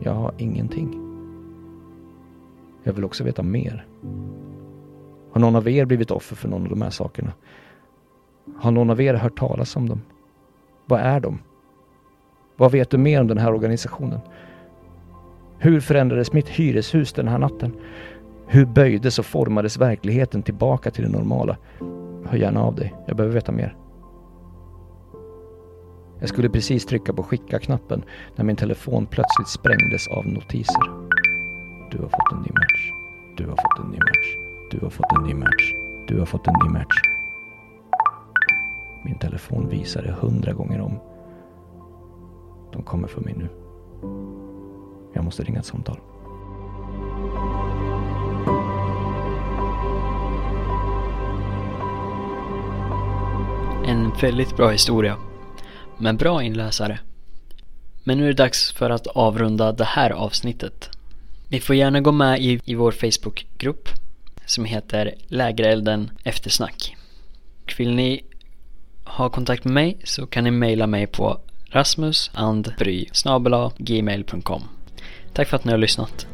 [0.03, 1.01] Jag har ingenting.
[2.83, 3.87] Jag vill också veta mer.
[5.31, 7.31] Har någon av er blivit offer för någon av de här sakerna?
[8.57, 10.01] Har någon av er hört talas om dem?
[10.85, 11.39] Vad är de?
[12.57, 14.19] Vad vet du mer om den här organisationen?
[15.57, 17.73] Hur förändrades mitt hyreshus den här natten?
[18.47, 21.57] Hur böjdes och formades verkligheten tillbaka till det normala?
[22.25, 23.75] Hör gärna av dig, jag behöver veta mer.
[26.19, 28.03] Jag skulle precis trycka på skicka-knappen
[28.35, 30.83] när min telefon plötsligt sprängdes av notiser.
[31.91, 32.91] Du har fått en ny match.
[33.37, 34.40] Du har fått en ny match.
[34.71, 35.73] Du har fått en ny match.
[36.07, 37.01] Du har fått en ny match.
[39.03, 40.99] Min telefon visar det hundra gånger om.
[42.73, 43.49] De kommer för mig nu.
[45.13, 45.99] Jag måste ringa ett samtal.
[53.85, 55.17] En väldigt bra historia.
[55.97, 56.99] Men bra inläsare.
[58.03, 60.89] Men nu är det dags för att avrunda det här avsnittet.
[61.49, 63.89] Ni får gärna gå med i, i vår Facebookgrupp
[64.51, 66.95] som heter Lägerelden Eftersnack.
[67.63, 68.23] Och vill ni
[69.03, 71.39] ha kontakt med mig så kan ni mejla mig på
[71.69, 73.07] rasmusandbry
[73.77, 74.63] gmail.com
[75.33, 76.27] Tack för att ni har lyssnat.